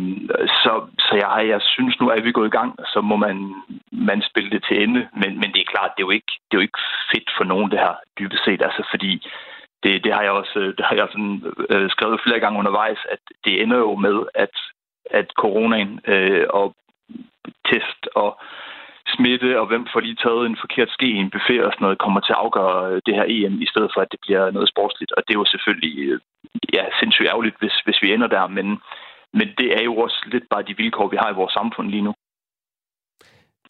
[0.63, 0.73] så
[1.07, 3.55] så jeg, jeg synes nu, at vi gået i gang, så må man,
[3.93, 5.09] man spille det til ende.
[5.21, 6.83] Men, men det er klart, det er, jo ikke, det er jo ikke
[7.13, 8.63] fedt for nogen, det her dybest set.
[8.63, 9.13] Altså, fordi
[9.83, 13.19] det, det har jeg også det har jeg sådan, øh, skrevet flere gange undervejs, at
[13.45, 14.55] det ender jo med, at,
[15.11, 16.75] at coronaen øh, og
[17.69, 18.41] test og
[19.17, 22.05] smitte, og hvem får lige taget en forkert ske i en buffet og sådan noget,
[22.05, 24.69] kommer til at afgøre øh, det her EM, i stedet for, at det bliver noget
[24.75, 25.13] sportsligt.
[25.17, 26.21] Og det er jo selvfølgelig øh,
[26.77, 28.67] ja, sindssygt ærgerligt, hvis, hvis vi ender der, men,
[29.39, 32.07] men det er jo også lidt bare de vilkår, vi har i vores samfund lige
[32.09, 32.15] nu.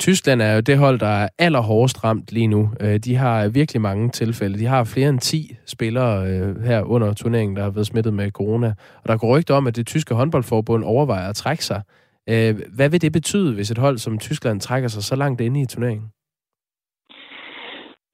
[0.01, 2.71] Tyskland er jo det hold, der er allerhårdest ramt lige nu.
[2.81, 4.59] Øh, de har virkelig mange tilfælde.
[4.59, 6.15] De har flere end 10 spillere
[6.69, 8.75] her under turneringen, der har været smittet med corona.
[9.03, 11.83] Og der går rygter om, at det tyske håndboldforbund overvejer at trække sig.
[12.33, 15.61] Øh, hvad vil det betyde, hvis et hold som Tyskland trækker sig så langt inde
[15.61, 16.09] i turneringen?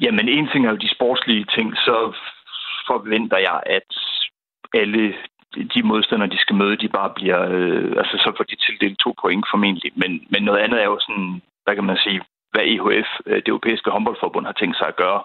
[0.00, 1.96] Jamen, en ting er jo de sportslige ting, så
[2.86, 3.90] forventer jeg, at
[4.74, 5.14] alle
[5.74, 9.10] de modstandere, de skal møde, de bare bliver, øh, altså så får de tildelt to
[9.22, 9.92] point formentlig.
[9.96, 12.20] Men, men noget andet er jo sådan, hvad kan man sige,
[12.52, 15.22] hvad EHF, øh, det europæiske håndboldforbund, har tænkt sig at gøre,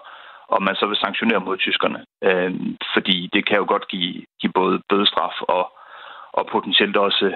[0.48, 2.00] om man så vil sanktionere mod tyskerne.
[2.28, 2.52] Øh,
[2.94, 5.64] fordi det kan jo godt give, give både bødestraf og,
[6.32, 7.26] og potentielt også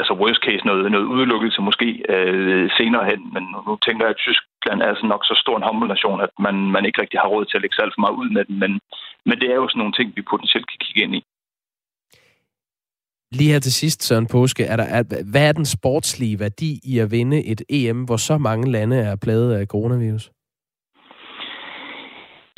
[0.00, 4.22] altså worst case noget, noget udelukkelse måske øh, senere hen, men nu tænker jeg, at
[4.26, 7.44] Tyskland er så nok så stor en håndboldnation, at man, man ikke rigtig har råd
[7.44, 8.72] til at lægge sig alt for meget ud med den, men,
[9.28, 11.22] men det er jo sådan nogle ting, vi potentielt kan kigge ind i.
[13.38, 16.98] Lige her til sidst, Søren Påske, er der, er, hvad er den sportslige værdi i
[16.98, 20.30] at vinde et EM, hvor så mange lande er pladet af coronavirus?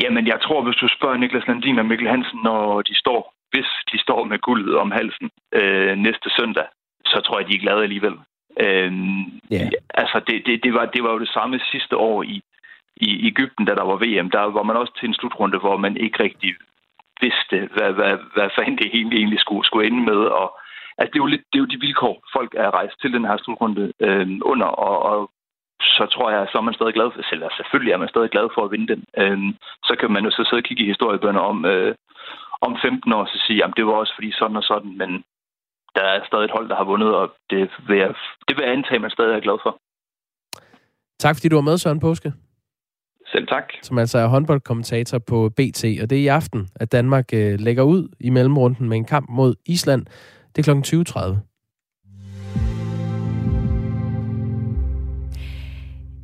[0.02, 3.68] Jamen, jeg tror, hvis du spørger Niklas Landin og Mikkel Hansen, når de står, hvis
[3.92, 6.66] de står med guldet om halsen øh, næste søndag,
[7.06, 8.16] så tror jeg, de er glade alligevel.
[8.60, 8.92] Øh,
[9.52, 9.70] yeah.
[9.94, 12.42] Altså, det, det, det, var, det var jo det samme sidste år i,
[12.96, 14.30] i Ægypten, da der var VM.
[14.30, 16.54] Der var man også til en slutrunde, hvor man ikke rigtig
[17.20, 20.20] vidste, hvad, hvad, hvad fanden det egentlig, egentlig skulle, skulle ende med.
[20.40, 20.58] Og,
[20.98, 23.24] altså, det er, jo lidt, det er jo de vilkår, folk er rejst til den
[23.24, 25.30] her slutrunde øh, under, og, og
[25.80, 28.48] så tror jeg, så er man stadig glad for, eller selvfølgelig er man stadig glad
[28.54, 29.04] for at vinde den.
[29.22, 29.38] Øh,
[29.84, 31.94] så kan man jo så sidde og kigge i historiebønder om, øh,
[32.60, 35.24] om 15 år, og så sige, at det var også fordi sådan og sådan, men
[35.96, 38.10] der er stadig et hold, der har vundet, og det vil jeg,
[38.48, 39.72] det vil jeg antage, at man stadig er glad for.
[41.18, 42.32] Tak fordi du var med, Søren Påske.
[43.32, 43.72] Selv tak.
[43.82, 47.82] Som altså er håndboldkommentator på BT, og det er i aften, at Danmark øh, lægger
[47.82, 50.06] ud i mellemrunden med en kamp mod Island.
[50.56, 50.80] Det er kl.
[50.96, 51.46] 20.30.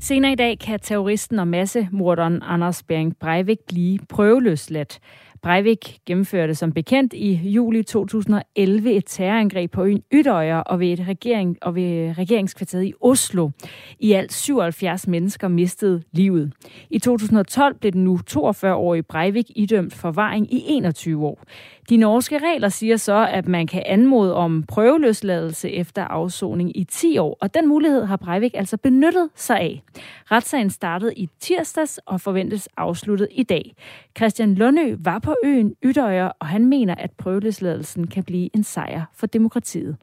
[0.01, 4.99] Senere i dag kan terroristen og massemorderen Anders Bering Breivik blive prøveløsladt.
[5.43, 11.09] Breivik gennemførte som bekendt i juli 2011 et terrorangreb på øen Ytøjer og ved, et
[11.09, 13.51] regering, og ved regeringskvarteret i Oslo.
[13.99, 16.53] I alt 77 mennesker mistede livet.
[16.91, 21.45] I 2012 blev den nu 42-årige Breivik idømt forvaring i 21 år.
[21.89, 27.19] De norske regler siger så, at man kan anmode om prøveløsladelse efter afsoning i 10
[27.19, 29.83] år, og den mulighed har Breivik altså benyttet sig af.
[30.31, 33.75] Retssagen startede i tirsdags og forventes afsluttet i dag.
[34.17, 39.05] Christian Lundø var på øen Ytøjer, og han mener, at prøveløsladelsen kan blive en sejr
[39.15, 39.97] for demokratiet.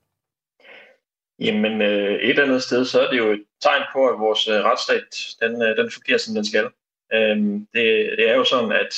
[1.39, 4.47] Jamen, øh, et eller andet sted, så er det jo et tegn på, at vores
[4.47, 5.07] øh, retsstat,
[5.41, 6.67] den, øh, den fungerer, som den skal.
[7.13, 7.85] Øhm, det,
[8.17, 8.93] det er jo sådan, at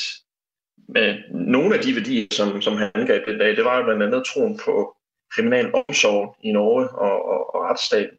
[0.92, 4.04] med nogle af de værdier, som, som han angreb den dag, det var jo blandt
[4.04, 4.96] andet troen på
[5.36, 8.18] kriminalomsorg i Norge og, og, og retsstaten.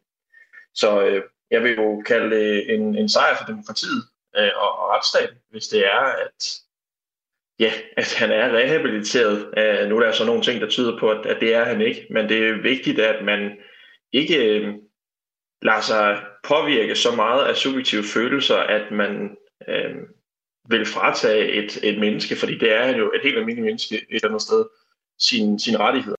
[0.73, 4.03] Så øh, jeg vil jo kalde det en, en sejr for demokratiet
[4.37, 6.59] øh, og, og retsstaten, hvis det er, at,
[7.59, 9.53] ja, at han er rehabiliteret.
[9.57, 11.81] Øh, nu er der så nogle ting, der tyder på, at, at det er han
[11.81, 13.57] ikke, men det er vigtigt, at man
[14.11, 14.73] ikke øh,
[15.61, 19.95] lader sig påvirke så meget af subjektive følelser, at man øh,
[20.69, 24.27] vil fratage et, et menneske, fordi det er jo et helt almindeligt menneske et eller
[24.27, 24.65] andet sted,
[25.19, 26.15] sin, sin rettigheder.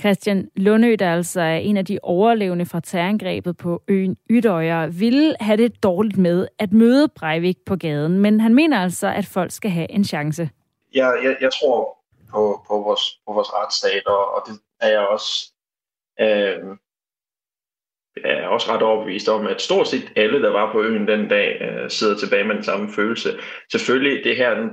[0.00, 5.36] Christian Lundø, der altså er en af de overlevende fra terrorangrebet på øen Ydøjer, ville
[5.40, 9.50] have det dårligt med at møde Breivik på gaden, men han mener altså, at folk
[9.50, 10.50] skal have en chance.
[10.94, 11.98] Jeg, jeg, jeg tror
[12.30, 15.52] på, på, vores, på vores retsstat, og, og det er jeg også
[16.20, 16.76] øh,
[18.24, 21.60] er også ret overbevist om, at stort set alle, der var på øen den dag,
[21.60, 23.38] øh, sidder tilbage med den samme følelse.
[23.72, 24.70] Selvfølgelig, det her, nu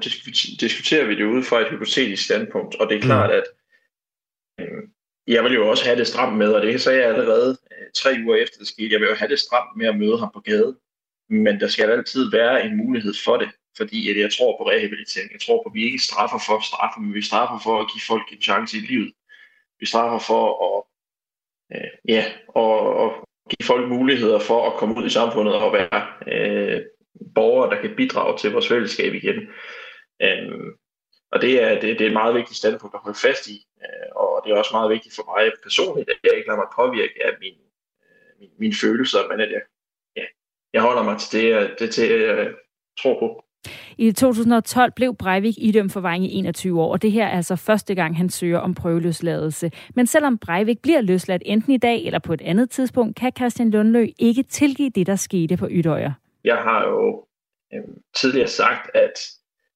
[0.59, 3.35] diskuterer vi det ud fra et hypotetisk standpunkt, og det er klart, mm.
[3.35, 3.43] at
[4.59, 4.83] øh,
[5.27, 8.15] jeg vil jo også have det stramt med, og det sagde jeg allerede øh, tre
[8.25, 10.39] uger efter det skete, jeg vil jo have det stramt med at møde ham på
[10.39, 10.77] gade,
[11.29, 15.31] men der skal altid være en mulighed for det, fordi at jeg tror på rehabilitering.
[15.31, 17.87] Jeg tror på, at vi ikke straffer for at straffe, men vi straffer for at
[17.93, 19.13] give folk en chance i livet.
[19.79, 20.83] Vi straffer for at
[21.75, 26.07] øh, ja, og, og give folk muligheder for at komme ud i samfundet og være
[26.27, 26.81] øh,
[27.35, 29.37] borgere, der kan bidrage til vores fællesskab igen.
[30.21, 30.69] Øhm,
[31.31, 34.09] og det er, det, det er et meget vigtigt standpunkt at holde fast i, øh,
[34.15, 37.25] og det er også meget vigtigt for mig personligt, at jeg ikke lader mig påvirke
[37.25, 37.57] af min,
[38.05, 39.61] øh, min, mine følelser, men at jeg,
[40.15, 40.25] ja,
[40.73, 42.53] jeg holder mig til det, det til, jeg
[43.01, 43.43] tror på.
[43.97, 47.95] I 2012 blev Breivik idømt forvaring i 21 år, og det her er altså første
[47.95, 49.71] gang, han søger om prøveløsladelse.
[49.95, 53.71] Men selvom Breivik bliver løsladt enten i dag eller på et andet tidspunkt, kan Christian
[53.71, 56.11] Lundlø ikke tilgive det, der skete på Ydøjer.
[56.43, 57.25] Jeg har jo
[57.73, 57.83] øh,
[58.15, 59.13] tidligere sagt, at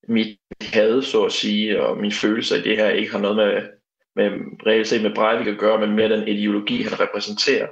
[0.07, 3.61] mit had, så at sige, og min følelse af det her ikke har noget med,
[4.15, 7.67] med reelt set med Breivik at gøre, men med den ideologi, han repræsenterer.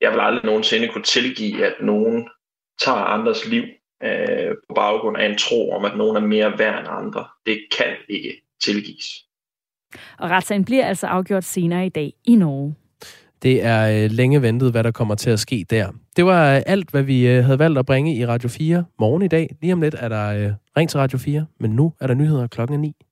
[0.00, 2.28] jeg vil aldrig nogensinde kunne tilgive, at nogen
[2.80, 3.64] tager andres liv
[4.02, 7.24] øh, på baggrund af en tro om, at nogen er mere værd end andre.
[7.46, 9.06] Det kan ikke tilgives.
[10.18, 12.74] Og retssagen bliver altså afgjort senere i dag i Norge.
[13.42, 15.92] Det er øh, længe ventet, hvad der kommer til at ske der.
[16.16, 19.22] Det var øh, alt, hvad vi øh, havde valgt at bringe i Radio 4 morgen
[19.22, 19.56] i dag.
[19.60, 22.80] Lige om lidt er der Ring til Radio 4, men nu er der nyheder klokken
[22.80, 23.05] 9.